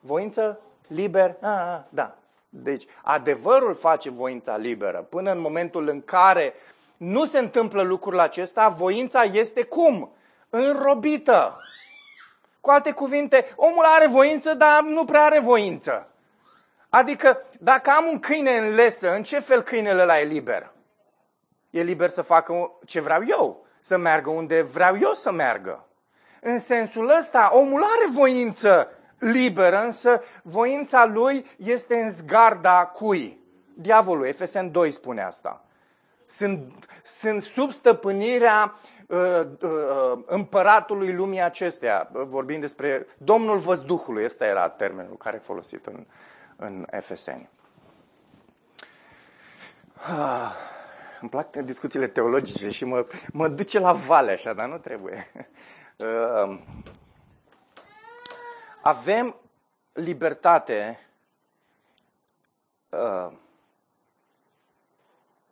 [0.00, 1.36] Voință liber?
[1.40, 2.16] Ah, ah, da.
[2.48, 5.02] Deci, adevărul face voința liberă.
[5.02, 6.54] Până în momentul în care
[6.96, 10.12] nu se întâmplă lucrul acesta, voința este cum?
[10.50, 11.60] Înrobită.
[12.60, 16.08] Cu alte cuvinte, omul are voință, dar nu prea are voință.
[16.88, 20.72] Adică, dacă am un câine în lesă, în ce fel câinele ăla e liber?
[21.70, 25.88] E liber să facă ce vreau eu, să meargă unde vreau eu să meargă.
[26.40, 28.88] În sensul ăsta, omul are voință
[29.18, 33.40] liberă, însă voința lui este în zgarda cui?
[33.74, 35.66] Diavolul, Efesen 2 spune asta
[36.26, 36.72] sunt,
[37.02, 38.74] sunt sub stăpânirea
[39.06, 42.08] uh, uh, împăratului lumii acesteia.
[42.12, 46.06] Vorbim despre Domnul Văzduhului, ăsta era termenul care e folosit în,
[46.56, 47.48] în Efeseni.
[49.94, 50.52] Ah,
[51.20, 55.30] îmi plac discuțiile teologice și mă, mă duce la vale așa, dar nu trebuie.
[55.96, 56.58] Uh,
[58.82, 59.36] avem
[59.92, 60.98] libertate
[62.90, 63.32] uh,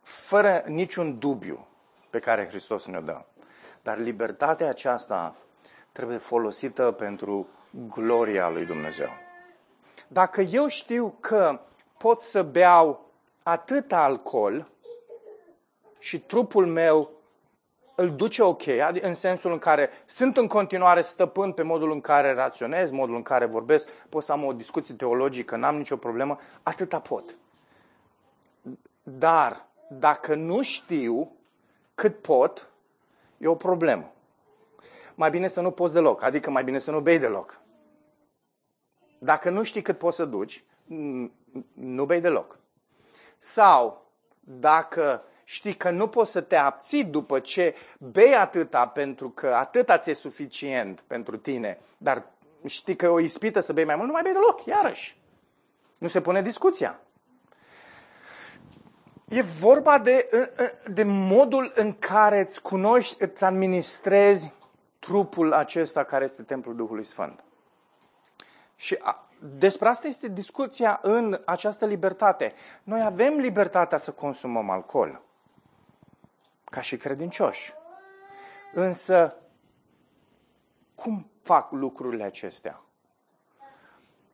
[0.05, 1.67] fără niciun dubiu
[2.09, 3.25] pe care Hristos ne-o dă.
[3.81, 5.35] Dar libertatea aceasta
[5.91, 7.47] trebuie folosită pentru
[7.87, 9.09] gloria lui Dumnezeu.
[10.07, 11.59] Dacă eu știu că
[11.97, 13.11] pot să beau
[13.43, 14.67] atât alcool
[15.99, 17.11] și trupul meu
[17.95, 18.63] îl duce ok,
[19.01, 23.21] în sensul în care sunt în continuare stăpân pe modul în care raționez, modul în
[23.21, 27.35] care vorbesc, pot să am o discuție teologică, n-am nicio problemă, atâta pot.
[29.03, 31.35] Dar dacă nu știu
[31.95, 32.69] cât pot,
[33.37, 34.13] e o problemă.
[35.15, 37.61] Mai bine să nu poți deloc, adică mai bine să nu bei deloc.
[39.19, 40.63] Dacă nu știi cât poți să duci,
[41.73, 42.59] nu bei deloc.
[43.37, 49.47] Sau, dacă știi că nu poți să te abții după ce bei atâta pentru că
[49.47, 52.25] atâta ți-e suficient pentru tine, dar
[52.65, 55.17] știi că e o ispită să bei mai mult, nu mai bei deloc, iarăși.
[55.97, 56.99] Nu se pune discuția.
[59.27, 60.29] E vorba de,
[60.85, 64.53] de modul în care îți cunoști, îți administrezi
[64.99, 67.43] trupul acesta care este templul Duhului Sfânt.
[68.75, 72.53] Și a, despre asta este discuția în această libertate.
[72.83, 75.21] Noi avem libertatea să consumăm alcool,
[76.63, 77.73] ca și credincioși.
[78.73, 79.35] Însă,
[80.95, 82.81] cum fac lucrurile acestea?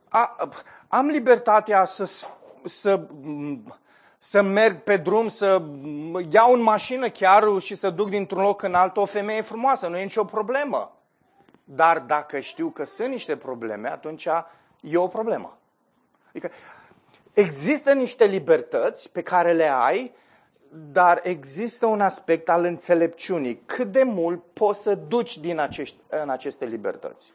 [0.10, 0.50] A,
[0.88, 2.28] am libertatea să,
[2.64, 3.08] să
[4.24, 5.61] să merg pe drum, să
[6.30, 9.97] iau în mașină chiar și să duc dintr-un loc în altul o femeie frumoasă, nu
[9.97, 10.97] e nicio problemă.
[11.63, 14.28] Dar dacă știu că sunt niște probleme, atunci
[14.82, 15.57] e o problemă.
[16.30, 16.51] Adică
[17.34, 20.13] există niște libertăți pe care le ai,
[20.69, 23.61] dar există un aspect al înțelepciunii.
[23.65, 27.34] Cât de mult poți să duci din acești, în aceste libertăți.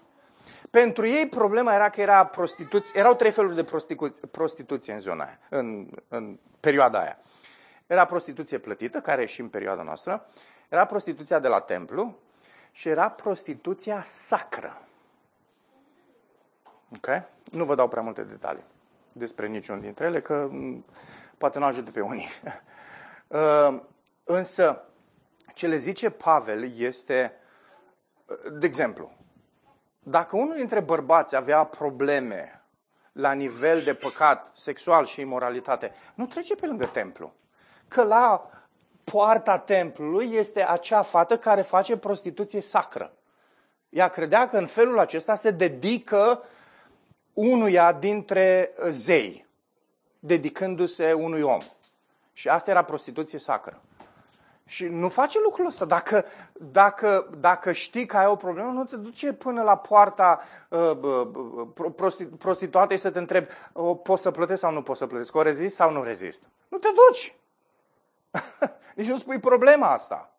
[0.71, 5.25] Pentru ei problema era că era prostituție, erau trei feluri de prostitu- prostituție în zona
[5.25, 7.19] aia, în, în perioada aia.
[7.87, 10.27] Era prostituție plătită, care e și în perioada noastră,
[10.69, 12.19] era prostituția de la templu
[12.71, 14.81] și era prostituția sacră.
[16.97, 17.09] Ok?
[17.51, 18.65] Nu vă dau prea multe detalii
[19.13, 20.51] despre niciun dintre ele, că
[21.39, 22.29] poate nu ajută pe unii.
[23.29, 23.83] Uh,
[24.25, 24.85] însă,
[25.55, 27.33] ce le zice Pavel este,
[28.53, 29.16] de exemplu,
[30.09, 32.63] dacă unul dintre bărbați avea probleme
[33.13, 37.33] la nivel de păcat sexual și imoralitate, nu trece pe lângă templu.
[37.89, 38.51] Că la
[39.05, 43.13] poarta templului este acea fată care face prostituție sacră.
[43.89, 46.43] Ea credea că în felul acesta se dedică
[47.33, 49.47] unuia dintre zei,
[50.19, 51.61] dedicându-se unui om.
[52.33, 53.83] Și asta era prostituție sacră.
[54.69, 55.85] Și nu face lucrul ăsta.
[55.85, 60.99] Dacă, dacă, dacă știi că ai o problemă, nu te duce până la poarta uh,
[61.01, 65.43] uh, prostituatei să te întrebi uh, poți să plătesc sau nu poți să plătesc, o
[65.43, 66.51] rezist sau nu rezist.
[66.69, 67.37] Nu te duci.
[68.97, 70.31] Nici nu spui problema asta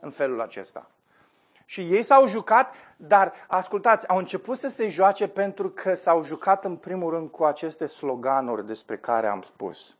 [0.00, 0.90] în felul acesta.
[1.64, 6.64] Și ei s-au jucat, dar ascultați, au început să se joace pentru că s-au jucat
[6.64, 9.96] în primul rând cu aceste sloganuri despre care am spus.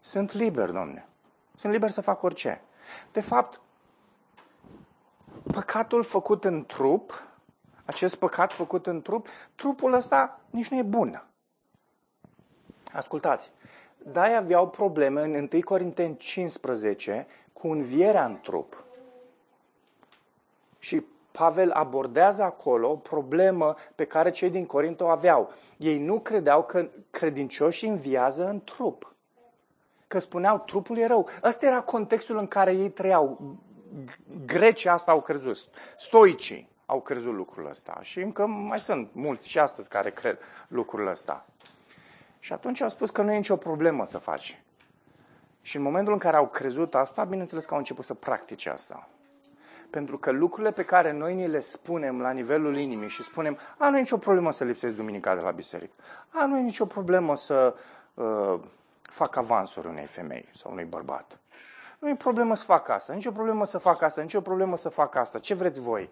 [0.00, 1.06] Sunt liber, domne.
[1.54, 2.62] Sunt liber să fac orice.
[3.12, 3.60] De fapt,
[5.52, 7.32] păcatul făcut în trup,
[7.84, 11.26] acest păcat făcut în trup, trupul ăsta nici nu e bun.
[12.92, 13.52] Ascultați,
[13.98, 18.84] de aveau probleme în 1 Corinteni 15 cu învierea în trup.
[20.78, 25.52] Și Pavel abordează acolo o problemă pe care cei din Corint o aveau.
[25.76, 29.14] Ei nu credeau că credincioșii înviază în trup
[30.12, 31.28] că spuneau trupul e rău.
[31.42, 33.56] Ăsta era contextul în care ei trăiau.
[34.46, 35.58] Grecii asta au crezut.
[35.96, 37.98] Stoicii au crezut lucrul ăsta.
[38.00, 40.38] Și încă mai sunt mulți și astăzi care cred
[40.68, 41.46] lucrul ăsta.
[42.38, 44.62] Și atunci au spus că nu e nicio problemă să faci.
[45.60, 49.08] Și în momentul în care au crezut asta, bineînțeles că au început să practice asta.
[49.90, 53.90] Pentru că lucrurile pe care noi ni le spunem la nivelul inimii și spunem, a,
[53.90, 55.92] nu e nicio problemă să lipsesc duminica de la biserică.
[56.28, 57.74] A, nu e nicio problemă să
[58.14, 58.60] uh,
[59.12, 61.40] fac avansuri unei femei sau unui bărbat.
[61.98, 65.14] Nu e problemă să fac asta, nicio problemă să fac asta, nicio problemă să fac
[65.14, 65.38] asta.
[65.38, 66.10] Ce vreți voi?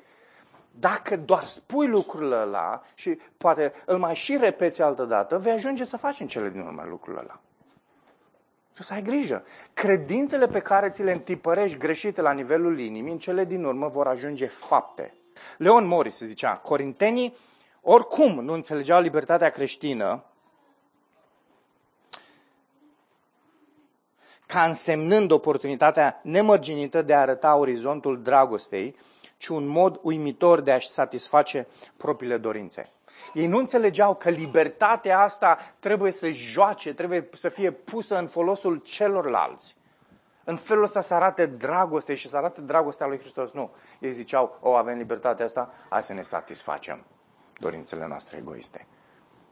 [0.71, 5.85] Dacă doar spui lucrurile ăla și poate îl mai și repeți altă dată, vei ajunge
[5.85, 7.41] să faci în cele din urmă lucrurile ăla.
[8.77, 9.45] Și să ai grijă.
[9.75, 14.07] Credințele pe care ți le întipărești greșite la nivelul inimii, în cele din urmă vor
[14.07, 15.15] ajunge fapte.
[15.59, 17.37] Leon Morris se zicea, corintenii
[17.81, 20.25] oricum nu înțelegeau libertatea creștină
[24.51, 28.97] ca însemnând oportunitatea nemărginită de a arăta orizontul dragostei,
[29.37, 32.91] ci un mod uimitor de a-și satisface propriile dorințe.
[33.35, 38.77] Ei nu înțelegeau că libertatea asta trebuie să joace, trebuie să fie pusă în folosul
[38.77, 39.77] celorlalți.
[40.45, 43.53] În felul ăsta să arate dragoste și să arate dragostea lui Hristos.
[43.53, 43.71] Nu.
[44.01, 47.05] Ei ziceau, o, avem libertatea asta, hai să ne satisfacem.
[47.59, 48.87] dorințele noastre egoiste.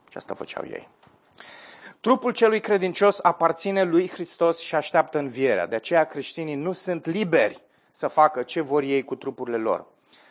[0.09, 0.87] Și asta făceau ei.
[2.01, 5.67] Trupul celui credincios aparține lui Hristos și așteaptă învierea.
[5.67, 9.85] De aceea creștinii nu sunt liberi să facă ce vor ei cu trupurile lor.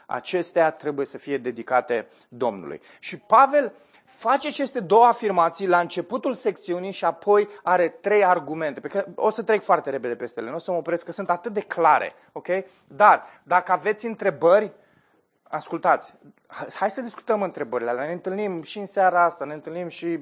[0.07, 2.81] Acestea trebuie să fie dedicate Domnului.
[2.99, 3.73] Și Pavel
[4.05, 8.81] face aceste două afirmații la începutul secțiunii și apoi are trei argumente.
[8.81, 11.13] Pe care o să trec foarte repede peste ele, nu o să mă opresc, că
[11.13, 12.15] sunt atât de clare.
[12.33, 12.49] ok?
[12.87, 14.73] Dar, dacă aveți întrebări,
[15.49, 16.15] ascultați,
[16.75, 18.07] hai să discutăm întrebările alea.
[18.07, 20.19] Ne întâlnim și în seara asta, ne întâlnim și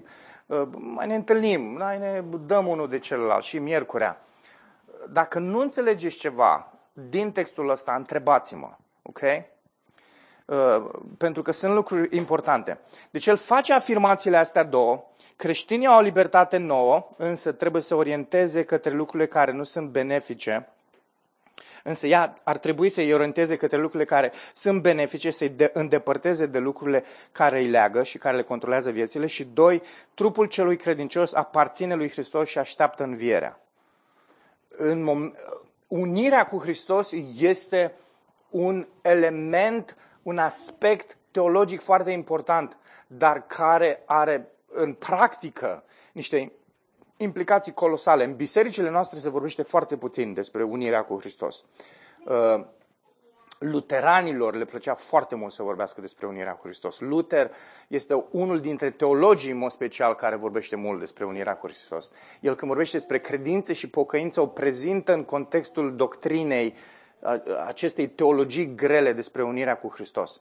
[0.46, 4.20] uh, mai ne întâlnim, mai ne dăm unul de celălalt și miercurea.
[5.10, 9.20] Dacă nu înțelegeți ceva din textul ăsta, întrebați-mă, ok?
[10.46, 12.78] Uh, pentru că sunt lucruri importante.
[13.10, 15.04] Deci el face afirmațiile astea două.
[15.36, 20.68] Creștinii au o libertate nouă, însă trebuie să orienteze către lucrurile care nu sunt benefice.
[21.86, 26.58] Însă ea ar trebui să-i orienteze către lucrurile care sunt benefice, să-i de- îndepărteze de
[26.58, 29.26] lucrurile care îi leagă și care le controlează viețile.
[29.26, 29.82] Și doi,
[30.14, 33.60] trupul celui credincios aparține lui Hristos și așteaptă învierea.
[34.68, 35.38] În mom-
[35.88, 37.92] unirea cu Hristos este
[38.50, 42.76] un element un aspect teologic foarte important,
[43.06, 46.52] dar care are în practică niște
[47.16, 48.24] implicații colosale.
[48.24, 51.64] În bisericile noastre se vorbește foarte puțin despre unirea cu Hristos.
[52.24, 52.64] Uh,
[53.58, 57.00] luteranilor le plăcea foarte mult să vorbească despre unirea cu Hristos.
[57.00, 57.50] Luther
[57.88, 62.10] este unul dintre teologii, în mod special, care vorbește mult despre unirea cu Hristos.
[62.40, 66.74] El când vorbește despre credință și pocăință, o prezintă în contextul doctrinei
[67.66, 70.40] acestei teologii grele despre unirea cu Hristos.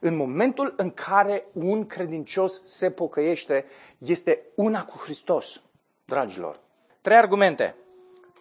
[0.00, 3.64] În momentul în care un credincios se pocăiește,
[3.98, 5.62] este una cu Hristos,
[6.04, 6.60] dragilor.
[7.00, 7.76] Trei argumente.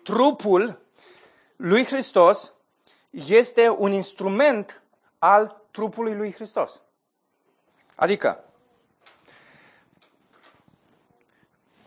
[0.04, 0.82] Trupul
[1.56, 2.54] lui Hristos
[3.10, 4.82] este un instrument
[5.20, 6.82] al trupului lui Hristos.
[7.96, 8.44] Adică,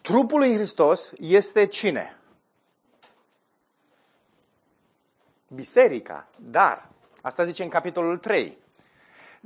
[0.00, 2.18] trupul lui Hristos este cine?
[5.54, 6.28] biserica.
[6.36, 6.88] Dar,
[7.22, 8.58] asta zice în capitolul 3.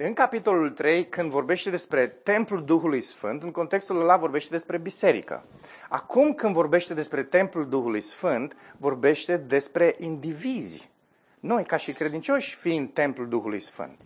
[0.00, 5.44] În capitolul 3, când vorbește despre templul Duhului Sfânt, în contextul ăla vorbește despre biserică.
[5.88, 10.90] Acum când vorbește despre templul Duhului Sfânt, vorbește despre indivizi.
[11.40, 14.00] Noi, ca și credincioși, fiind templul Duhului Sfânt.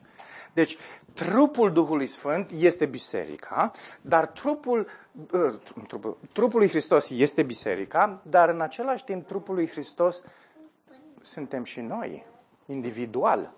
[0.53, 0.77] Deci,
[1.13, 3.71] trupul Duhului Sfânt este biserica,
[4.01, 4.87] dar trupul,
[5.33, 5.55] uh,
[5.87, 10.23] trupul, trupul lui Hristos este biserica, dar în același timp trupul lui Hristos
[11.21, 12.27] suntem și noi,
[12.67, 13.55] individual.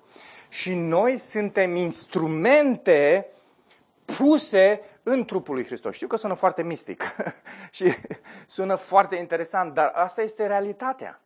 [0.54, 3.28] Și noi suntem instrumente
[4.04, 5.94] puse în trupul lui Hristos.
[5.94, 7.14] Știu că sună foarte mistic
[7.70, 7.94] și
[8.46, 11.20] sună foarte interesant, dar asta este realitatea.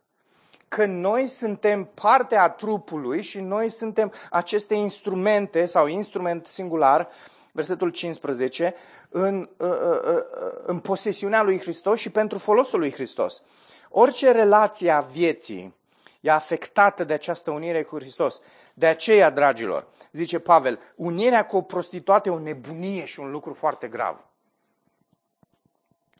[0.67, 7.07] Că noi suntem parte a trupului și noi suntem aceste instrumente sau instrument singular,
[7.51, 8.75] versetul 15,
[9.09, 10.23] în, uh, uh, uh,
[10.65, 13.43] în posesiunea lui Hristos și pentru folosul lui Hristos.
[13.89, 15.77] Orice relație a vieții
[16.21, 18.41] e afectată de această unire cu Hristos.
[18.79, 23.53] De aceea, dragilor, zice Pavel, unirea cu o prostituată e o nebunie și un lucru
[23.53, 24.25] foarte grav.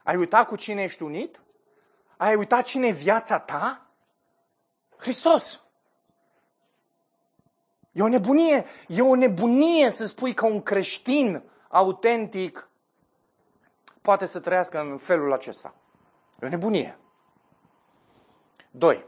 [0.03, 1.41] Ai uitat cu cine ești unit?
[2.17, 3.91] Ai uitat cine e viața ta?
[4.97, 5.63] Hristos.
[7.91, 8.65] E o nebunie.
[8.87, 12.69] E o nebunie să spui că un creștin autentic
[14.01, 15.75] poate să trăiască în felul acesta.
[16.41, 16.99] E o nebunie.
[18.71, 19.05] Doi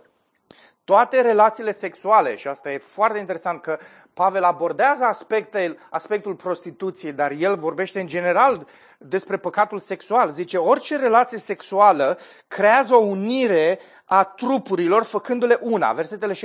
[0.92, 3.78] toate relațiile sexuale, și asta e foarte interesant că
[4.14, 8.68] Pavel abordează aspectul, aspectul prostituției, dar el vorbește în general
[8.98, 10.30] despre păcatul sexual.
[10.30, 16.38] Zice, orice relație sexuală creează o unire a trupurilor făcându-le una, versetele 16-18.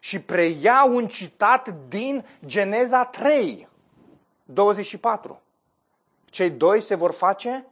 [0.00, 3.68] Și preia un citat din Geneza 3,
[4.44, 5.42] 24.
[6.24, 7.66] Cei doi se vor face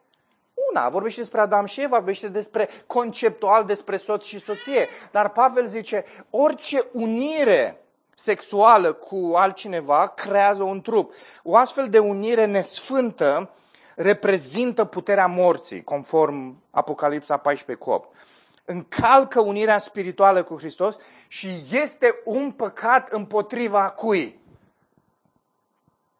[0.70, 0.88] una.
[0.88, 4.88] Vorbește despre Adam și Eva, vorbește despre conceptual despre soț și soție.
[5.10, 7.82] Dar Pavel zice, orice unire
[8.14, 11.14] sexuală cu altcineva creează un trup.
[11.42, 13.50] O astfel de unire nesfântă
[13.96, 18.16] reprezintă puterea morții, conform Apocalipsa 14 cu 8.
[18.64, 20.96] Încalcă unirea spirituală cu Hristos
[21.28, 24.40] și este un păcat împotriva cui?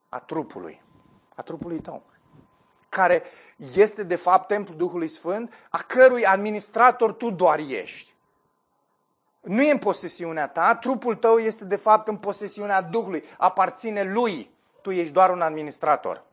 [0.09, 0.83] A trupului.
[1.35, 2.12] A trupului tău
[2.93, 3.23] care
[3.75, 8.15] este de fapt templul Duhului Sfânt, a cărui administrator tu doar ești.
[9.41, 14.51] Nu e în posesiunea ta, trupul tău este de fapt în posesiunea Duhului, aparține lui.
[14.83, 16.25] Tu ești doar un administrator.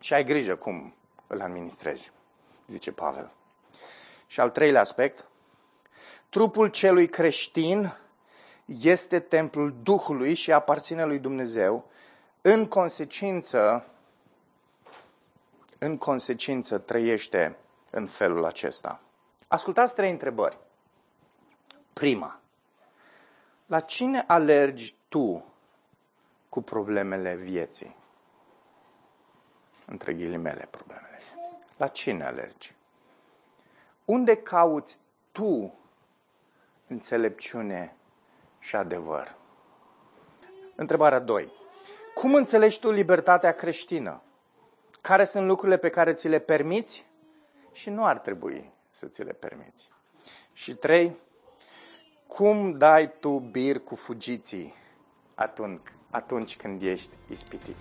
[0.00, 0.94] Și ai grijă cum
[1.26, 2.12] îl administrezi,
[2.66, 3.30] zice Pavel.
[4.26, 5.26] Și al treilea aspect,
[6.28, 7.96] trupul celui creștin
[8.64, 11.90] este templul Duhului și aparține lui Dumnezeu
[12.42, 13.86] în consecință,
[15.78, 17.56] în consecință trăiește
[17.90, 19.00] în felul acesta.
[19.48, 20.58] Ascultați trei întrebări.
[21.92, 22.40] Prima.
[23.66, 25.44] La cine alergi tu
[26.48, 27.96] cu problemele vieții?
[29.86, 31.50] Între ghilimele problemele vieții.
[31.76, 32.74] La cine alergi?
[34.04, 35.00] Unde cauți
[35.32, 35.74] tu
[36.86, 37.96] înțelepciune
[38.58, 39.34] și adevăr?
[40.74, 41.52] Întrebarea 2.
[42.14, 44.20] Cum înțelegi tu libertatea creștină?
[45.06, 47.06] Care sunt lucrurile pe care ți le permiți
[47.72, 49.90] și nu ar trebui să ți le permiți?
[50.52, 51.16] Și 3.
[52.26, 54.74] Cum dai tu bir cu fugiții
[55.34, 55.80] atunci,
[56.10, 57.76] atunci când ești ispitit?